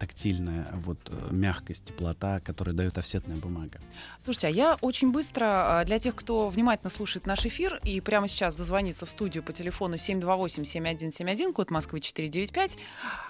тактильная 0.00 0.66
вот 0.72 0.98
э, 1.06 1.28
мягкость, 1.30 1.84
теплота, 1.84 2.40
которую 2.40 2.74
дает 2.74 2.98
офсетная 2.98 3.36
бумага. 3.36 3.78
Слушайте, 4.24 4.48
а 4.48 4.50
я 4.50 4.78
очень 4.80 5.12
быстро, 5.12 5.44
а, 5.44 5.84
для 5.84 6.00
тех, 6.00 6.16
кто 6.16 6.48
внимательно 6.48 6.90
слушает 6.90 7.26
наш 7.26 7.46
эфир 7.46 7.80
и 7.84 8.00
прямо 8.00 8.26
сейчас 8.26 8.54
дозвонится 8.54 9.06
в 9.06 9.10
студию 9.10 9.44
по 9.44 9.52
телефону 9.52 9.94
728-7171, 9.94 11.52
код 11.52 11.70
Москвы 11.70 12.00
495, 12.00 12.76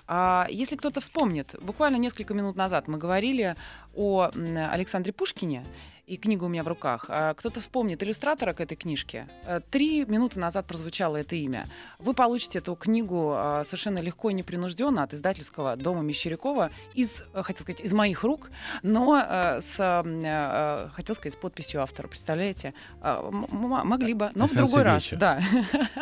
а, 0.06 0.46
если 0.48 0.76
кто-то 0.76 1.02
вспомнит, 1.02 1.54
буквально 1.60 1.96
несколько 1.96 2.32
минут 2.32 2.56
назад 2.56 2.88
мы 2.88 2.96
говорили 2.96 3.56
о 3.94 4.30
Александре 4.72 5.12
Пушкине, 5.12 5.66
и 6.06 6.16
книга 6.16 6.44
у 6.44 6.48
меня 6.48 6.62
в 6.62 6.68
руках. 6.68 7.06
А 7.08 7.34
кто-то 7.34 7.60
вспомнит 7.60 8.02
иллюстратора 8.02 8.52
к 8.52 8.60
этой 8.60 8.76
книжке. 8.76 9.26
Э, 9.46 9.60
три 9.70 10.04
минуты 10.04 10.38
назад 10.38 10.66
прозвучало 10.66 11.16
это 11.16 11.36
имя. 11.36 11.66
Вы 11.98 12.12
получите 12.14 12.58
эту 12.58 12.74
книгу 12.74 13.32
а, 13.34 13.64
совершенно 13.64 13.98
легко 13.98 14.30
и 14.30 14.34
непринужденно 14.34 15.02
от 15.02 15.14
издательского 15.14 15.76
дома 15.76 16.02
Мещерякова 16.02 16.70
из, 16.94 17.22
э, 17.32 17.42
хотел 17.42 17.62
сказать, 17.62 17.80
из 17.80 17.92
моих 17.92 18.22
рук, 18.22 18.50
но 18.82 19.18
э, 19.18 19.60
с, 19.60 20.90
хотел 20.94 21.14
сказать, 21.14 21.32
с 21.32 21.36
подписью 21.36 21.82
автора. 21.82 22.08
Представляете? 22.08 22.74
Могли 23.00 24.14
бы, 24.14 24.30
но 24.34 24.46
в 24.46 24.52
другой 24.52 24.82
раз. 24.82 25.10
Да. 25.12 25.40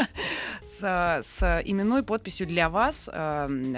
с, 0.65 1.23
с 1.23 1.63
именной 1.65 2.03
подписью 2.03 2.47
для 2.47 2.69
вас. 2.69 3.09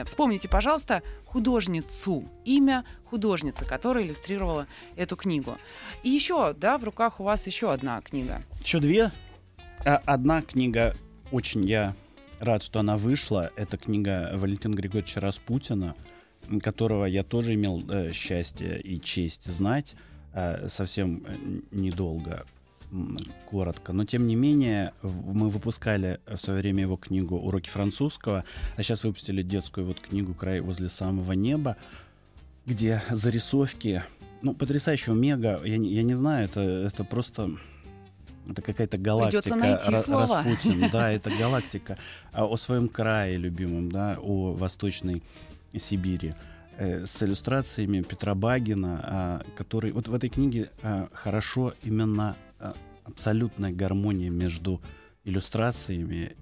Вспомните, 0.04 0.48
пожалуйста, 0.48 1.02
художницу, 1.26 2.24
имя 2.44 2.84
художницы, 3.04 3.64
которая 3.64 4.04
иллюстрировала 4.04 4.66
эту 4.96 5.16
книгу. 5.16 5.56
И 6.02 6.10
еще, 6.10 6.54
да, 6.54 6.78
в 6.78 6.84
руках 6.84 7.20
у 7.20 7.24
вас 7.24 7.46
еще 7.46 7.72
одна 7.72 8.00
книга. 8.00 8.42
Еще 8.62 8.80
две. 8.80 9.12
А, 9.84 10.00
одна 10.04 10.42
книга, 10.42 10.94
очень 11.30 11.64
я 11.64 11.94
рад, 12.40 12.62
что 12.62 12.80
она 12.80 12.96
вышла. 12.96 13.50
Это 13.56 13.76
книга 13.76 14.30
Валентина 14.34 14.74
Григорьевича 14.74 15.20
Распутина, 15.20 15.94
которого 16.62 17.04
я 17.04 17.22
тоже 17.22 17.54
имел 17.54 17.82
э, 17.88 18.12
счастье 18.12 18.80
и 18.80 19.00
честь 19.00 19.44
знать 19.44 19.94
э, 20.32 20.68
совсем 20.68 21.24
э, 21.26 21.36
недолго 21.70 22.44
коротко. 23.50 23.92
Но 23.92 24.04
тем 24.04 24.26
не 24.26 24.36
менее, 24.36 24.92
мы 25.02 25.50
выпускали 25.50 26.20
в 26.26 26.36
свое 26.36 26.60
время 26.60 26.82
его 26.82 26.96
книгу 26.96 27.36
«Уроки 27.36 27.68
французского», 27.68 28.44
а 28.76 28.82
сейчас 28.82 29.02
выпустили 29.02 29.42
детскую 29.42 29.86
вот 29.86 30.00
книгу 30.00 30.34
«Край 30.34 30.60
возле 30.60 30.88
самого 30.88 31.32
неба», 31.32 31.76
где 32.66 33.02
зарисовки, 33.10 34.02
ну, 34.42 34.54
потрясающего 34.54 35.14
мега, 35.14 35.60
я, 35.64 35.76
я 35.76 36.02
не 36.02 36.14
знаю, 36.14 36.46
это, 36.46 36.60
это 36.60 37.04
просто... 37.04 37.50
Это 38.46 38.60
какая-то 38.60 38.98
галактика. 38.98 39.56
найти 39.56 39.90
Р- 39.90 39.96
слова. 39.96 40.42
Распутин, 40.44 40.90
да, 40.92 41.10
это 41.10 41.30
галактика 41.30 41.96
а, 42.32 42.44
о 42.44 42.56
своем 42.58 42.88
крае 42.88 43.38
любимом, 43.38 43.90
да, 43.90 44.18
о 44.20 44.52
Восточной 44.52 45.22
Сибири 45.74 46.34
э, 46.76 47.06
с 47.06 47.22
иллюстрациями 47.22 48.02
Петра 48.02 48.34
Багина, 48.34 49.00
а, 49.02 49.42
который 49.56 49.92
вот 49.92 50.08
в 50.08 50.14
этой 50.14 50.28
книге 50.28 50.70
а, 50.82 51.08
хорошо 51.14 51.72
именно 51.82 52.36
абсолютная 53.04 53.72
гармония 53.72 54.30
между 54.30 54.80
иллюстрациями 55.24 56.36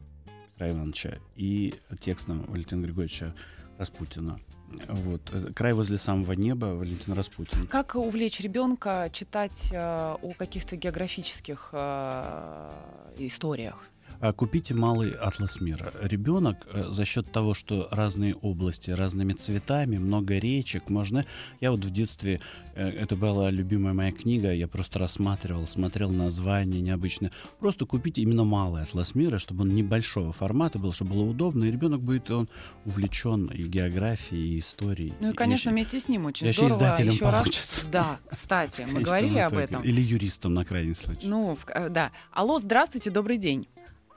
Петра 0.54 0.70
Ивановича 0.70 1.18
и 1.36 1.74
текстом 2.00 2.44
Валентина 2.48 2.84
Григорьевича 2.84 3.32
Распутина. 3.78 4.40
Вот. 4.88 5.22
Э, 5.32 5.52
«Край 5.54 5.72
возле 5.72 5.98
самого 5.98 6.32
неба» 6.32 6.66
Валентин 6.66 7.12
Распутин. 7.12 7.66
Как 7.66 7.94
увлечь 7.94 8.40
ребенка 8.40 9.10
читать 9.12 9.68
э, 9.70 9.76
о 10.20 10.32
каких-то 10.36 10.76
географических 10.76 11.70
э, 11.72 12.70
историях? 13.18 13.91
А 14.22 14.32
купите 14.32 14.72
малый 14.72 15.10
атлас 15.10 15.60
мира. 15.60 15.92
Ребенок 16.00 16.56
э, 16.72 16.84
за 16.90 17.04
счет 17.04 17.32
того, 17.32 17.54
что 17.54 17.88
разные 17.90 18.36
области 18.36 18.92
разными 18.92 19.32
цветами, 19.32 19.98
много 19.98 20.38
речек, 20.38 20.90
можно... 20.90 21.26
Я 21.60 21.72
вот 21.72 21.84
в 21.84 21.90
детстве, 21.90 22.38
э, 22.76 22.88
это 22.88 23.16
была 23.16 23.50
любимая 23.50 23.94
моя 23.94 24.12
книга, 24.12 24.52
я 24.52 24.68
просто 24.68 25.00
рассматривал, 25.00 25.66
смотрел 25.66 26.10
названия 26.10 26.80
необычные. 26.80 27.32
Просто 27.58 27.84
купите 27.84 28.22
именно 28.22 28.44
малый 28.44 28.84
атлас 28.84 29.16
мира, 29.16 29.38
чтобы 29.38 29.62
он 29.62 29.74
небольшого 29.74 30.32
формата 30.32 30.78
был, 30.78 30.92
чтобы 30.92 31.14
было 31.14 31.24
удобно, 31.24 31.64
и 31.64 31.72
ребенок 31.72 32.00
будет 32.00 32.30
он 32.30 32.48
увлечен 32.84 33.46
и 33.46 33.64
географией, 33.64 34.54
и 34.54 34.60
историей. 34.60 35.14
Ну 35.18 35.32
и, 35.32 35.34
конечно, 35.34 35.70
я, 35.70 35.72
вместе 35.72 35.98
с 35.98 36.06
ним 36.06 36.26
очень 36.26 36.46
я 36.46 36.52
здорово. 36.52 36.74
издателем 36.74 37.12
еще 37.14 37.24
получится. 37.24 37.80
Раз... 37.80 37.86
Да, 37.90 38.20
кстати, 38.30 38.86
мы 38.88 39.00
говорили 39.00 39.40
об 39.40 39.54
этом. 39.54 39.82
Или 39.82 40.00
юристом 40.00 40.54
на 40.54 40.64
крайний 40.64 40.94
случай. 40.94 41.26
Ну, 41.26 41.58
э, 41.66 41.88
да. 41.88 42.12
Алло, 42.30 42.60
здравствуйте, 42.60 43.10
добрый 43.10 43.36
день. 43.36 43.66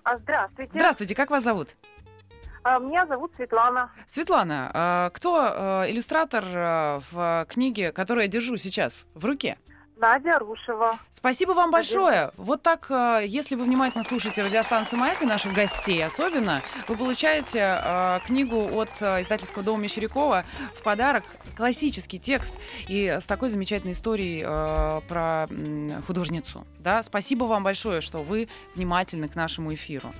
А, 0.05 0.19
здравствуйте. 0.19 0.71
Здравствуйте, 0.71 1.15
как 1.15 1.31
вас 1.31 1.43
зовут? 1.43 1.69
А, 2.63 2.77
меня 2.77 3.07
зовут 3.07 3.33
Светлана. 3.35 3.91
Светлана, 4.05 4.69
а, 4.71 5.09
кто 5.09 5.83
иллюстратор 5.87 6.45
в 7.11 7.47
книге, 7.49 7.91
которую 7.91 8.25
я 8.25 8.29
держу 8.29 8.55
сейчас 8.57 9.07
в 9.15 9.25
руке? 9.25 9.57
Надя 9.97 10.39
Рушева. 10.39 10.99
Спасибо 11.11 11.51
вам 11.51 11.71
большое. 11.71 12.31
Вот 12.37 12.61
так, 12.61 12.87
э, 12.89 13.23
если 13.25 13.55
вы 13.55 13.63
внимательно 13.63 14.03
слушаете 14.03 14.43
радиостанцию 14.43 14.99
«Маяк» 14.99 15.21
и 15.21 15.25
наших 15.25 15.53
гостей 15.53 16.03
особенно, 16.03 16.61
вы 16.87 16.97
получаете 16.97 17.79
э, 17.81 18.19
книгу 18.25 18.69
от 18.77 18.89
э, 18.99 19.21
издательского 19.21 19.63
дома 19.63 19.83
Мещерякова 19.83 20.45
в 20.75 20.83
подарок. 20.83 21.23
Классический 21.55 22.19
текст 22.19 22.55
и 22.87 23.07
с 23.07 23.25
такой 23.25 23.49
замечательной 23.49 23.93
историей 23.93 24.43
э, 24.45 25.01
про 25.07 25.47
художницу. 26.05 26.65
Да? 26.79 27.01
Спасибо 27.03 27.45
вам 27.45 27.63
большое, 27.63 28.01
что 28.01 28.21
вы 28.21 28.49
внимательны 28.75 29.29
к 29.29 29.35
нашему 29.35 29.73
эфиру. 29.73 30.13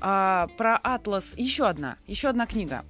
А, 0.00 0.48
про 0.56 0.76
«Атлас» 0.76 1.34
еще 1.36 1.66
одна, 1.66 1.96
еще 2.06 2.28
одна 2.28 2.46
книга. 2.46 2.84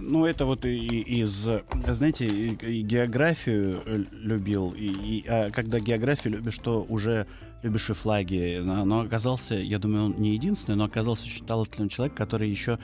Ну, 0.00 0.24
это 0.24 0.44
вот 0.46 0.64
из, 0.64 1.48
знаете, 1.86 2.26
и, 2.26 2.82
географию 2.82 3.80
э, 3.84 4.04
любил, 4.12 4.74
и, 4.76 4.86
и 4.86 5.24
а 5.26 5.50
когда 5.50 5.80
географию 5.80 6.34
любишь, 6.34 6.58
то 6.58 6.84
уже 6.88 7.26
любишь 7.62 7.90
и 7.90 7.94
флаги. 7.94 8.60
Но 8.62 9.00
оказался, 9.00 9.54
я 9.54 9.78
думаю, 9.78 10.06
он 10.06 10.14
не 10.18 10.34
единственный, 10.34 10.76
но 10.76 10.84
оказался 10.84 11.26
очень 11.26 11.44
талантливым 11.44 11.88
человек, 11.88 12.16
который 12.16 12.48
еще 12.48 12.78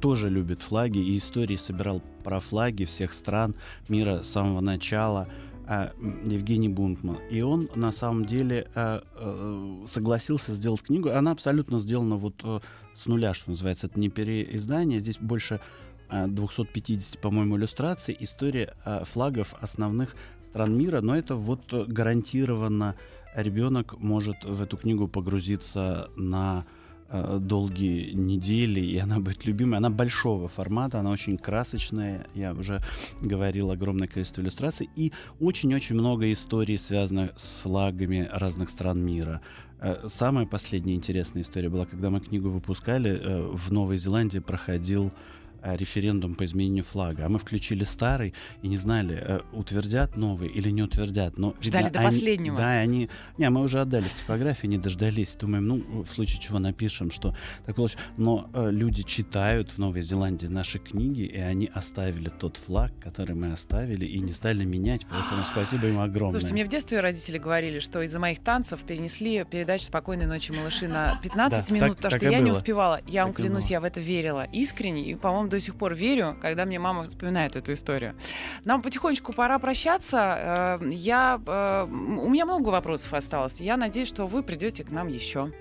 тоже 0.00 0.28
любит 0.28 0.62
флаги 0.62 0.98
и 0.98 1.16
истории 1.16 1.56
собирал 1.56 2.02
про 2.24 2.40
флаги 2.40 2.84
всех 2.84 3.12
стран 3.12 3.54
мира 3.88 4.22
с 4.22 4.28
самого 4.28 4.60
начала. 4.60 5.28
А, 5.70 5.92
Евгений 6.24 6.70
Бунтман. 6.70 7.18
И 7.30 7.42
он 7.42 7.68
на 7.74 7.92
самом 7.92 8.24
деле 8.24 8.68
а, 8.74 9.02
а, 9.16 9.84
согласился 9.86 10.54
сделать 10.54 10.82
книгу. 10.82 11.10
Она 11.10 11.32
абсолютно 11.32 11.78
сделана 11.78 12.16
вот 12.16 12.40
э, 12.42 12.60
с 12.94 13.04
нуля, 13.04 13.34
что 13.34 13.50
называется. 13.50 13.86
Это 13.86 14.00
не 14.00 14.08
переиздание. 14.08 14.98
Здесь 14.98 15.18
больше 15.18 15.60
250, 16.10 17.20
по-моему, 17.20 17.56
иллюстраций, 17.56 18.16
история 18.18 18.74
флагов 19.04 19.54
основных 19.60 20.16
стран 20.50 20.76
мира, 20.76 21.00
но 21.00 21.16
это 21.16 21.36
вот 21.36 21.72
гарантированно 21.72 22.96
ребенок 23.34 23.98
может 23.98 24.42
в 24.44 24.60
эту 24.62 24.76
книгу 24.76 25.06
погрузиться 25.06 26.10
на 26.16 26.64
э, 27.08 27.38
долгие 27.40 28.12
недели, 28.12 28.80
и 28.80 28.98
она 28.98 29.20
будет 29.20 29.46
любимой. 29.46 29.78
Она 29.78 29.90
большого 29.90 30.48
формата, 30.48 30.98
она 30.98 31.10
очень 31.10 31.36
красочная, 31.38 32.26
я 32.34 32.52
уже 32.52 32.82
говорил, 33.20 33.70
огромное 33.70 34.08
количество 34.08 34.40
иллюстраций, 34.40 34.88
и 34.96 35.12
очень-очень 35.40 35.94
много 35.94 36.32
историй, 36.32 36.78
связанных 36.78 37.32
с 37.36 37.60
флагами 37.62 38.28
разных 38.32 38.70
стран 38.70 39.00
мира. 39.04 39.40
Э, 39.80 40.08
самая 40.08 40.46
последняя 40.46 40.94
интересная 40.94 41.42
история 41.42 41.68
была, 41.68 41.86
когда 41.86 42.10
мы 42.10 42.20
книгу 42.20 42.48
выпускали, 42.48 43.10
э, 43.10 43.50
в 43.52 43.70
Новой 43.72 43.98
Зеландии 43.98 44.40
проходил 44.40 45.06
Э, 45.08 45.37
референдум 45.62 46.34
по 46.34 46.44
изменению 46.44 46.84
флага, 46.84 47.26
а 47.26 47.28
мы 47.28 47.38
включили 47.38 47.84
старый 47.84 48.34
и 48.62 48.68
не 48.68 48.76
знали, 48.76 49.20
э, 49.20 49.40
утвердят 49.52 50.16
новый 50.16 50.48
или 50.48 50.70
не 50.70 50.82
утвердят. 50.82 51.38
Но, 51.38 51.54
Ждали 51.60 51.84
видно, 51.84 52.00
до 52.00 52.06
они, 52.06 52.08
последнего. 52.08 52.56
Да, 52.56 52.70
они... 52.72 53.08
Не, 53.36 53.50
мы 53.50 53.62
уже 53.62 53.80
отдали 53.80 54.08
в 54.08 54.14
типографии, 54.14 54.66
не 54.66 54.78
дождались. 54.78 55.36
Думаем, 55.38 55.66
ну, 55.66 56.04
в 56.04 56.10
случае 56.10 56.40
чего 56.40 56.58
напишем, 56.58 57.10
что 57.10 57.34
так 57.66 57.76
получилось. 57.76 58.04
Но 58.16 58.50
э, 58.52 58.70
люди 58.70 59.02
читают 59.02 59.72
в 59.72 59.78
Новой 59.78 60.02
Зеландии 60.02 60.46
наши 60.46 60.78
книги, 60.78 61.22
и 61.22 61.38
они 61.38 61.70
оставили 61.72 62.28
тот 62.28 62.56
флаг, 62.56 62.92
который 63.00 63.34
мы 63.34 63.52
оставили, 63.52 64.04
и 64.04 64.18
не 64.20 64.32
стали 64.32 64.64
менять, 64.64 65.06
поэтому 65.10 65.44
спасибо 65.50 65.86
им 65.86 66.00
огромное. 66.00 66.40
Слушайте, 66.40 66.54
мне 66.54 66.64
в 66.64 66.68
детстве 66.68 67.00
родители 67.00 67.38
говорили, 67.38 67.78
что 67.78 68.02
из-за 68.02 68.18
моих 68.18 68.40
танцев 68.40 68.80
перенесли 68.80 69.44
передачу 69.44 69.84
«Спокойной 69.84 70.26
ночи, 70.26 70.52
малыши» 70.52 70.88
на 70.88 71.18
15 71.22 71.70
минут, 71.70 71.96
потому 71.96 72.16
что 72.16 72.28
я 72.28 72.40
не 72.40 72.50
успевала. 72.50 73.00
Я 73.06 73.24
вам 73.24 73.34
клянусь, 73.34 73.70
я 73.70 73.80
в 73.80 73.84
это 73.84 74.00
верила 74.00 74.46
искренне, 74.52 75.10
и, 75.10 75.14
по-моему, 75.14 75.47
до 75.48 75.60
сих 75.60 75.74
пор 75.74 75.94
верю, 75.94 76.36
когда 76.40 76.64
мне 76.64 76.78
мама 76.78 77.04
вспоминает 77.04 77.56
эту 77.56 77.72
историю. 77.72 78.14
Нам 78.64 78.82
потихонечку 78.82 79.32
пора 79.32 79.58
прощаться. 79.58 80.78
Э, 80.80 80.88
я, 80.90 81.40
э, 81.46 81.86
у 81.88 82.28
меня 82.28 82.44
много 82.44 82.68
вопросов 82.68 83.12
осталось. 83.14 83.60
Я 83.60 83.76
надеюсь, 83.76 84.08
что 84.08 84.26
вы 84.26 84.42
придете 84.42 84.84
к 84.84 84.90
нам 84.90 85.08
еще. 85.08 85.52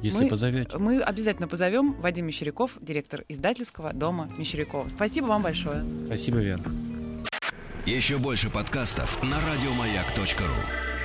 Если 0.00 0.24
мы, 0.24 0.28
позовете. 0.28 0.78
Мы 0.78 1.00
обязательно 1.00 1.48
позовем 1.48 1.94
Вадим 1.94 2.26
Мещеряков, 2.26 2.72
директор 2.80 3.24
издательского 3.28 3.92
дома 3.92 4.30
Мещерякова. 4.36 4.88
Спасибо 4.88 5.26
вам 5.26 5.42
большое. 5.42 5.84
Спасибо, 6.06 6.38
Вера. 6.38 6.60
Еще 7.84 8.18
больше 8.18 8.50
подкастов 8.50 9.22
на 9.22 9.36
радиомаяк.ру 9.40 10.95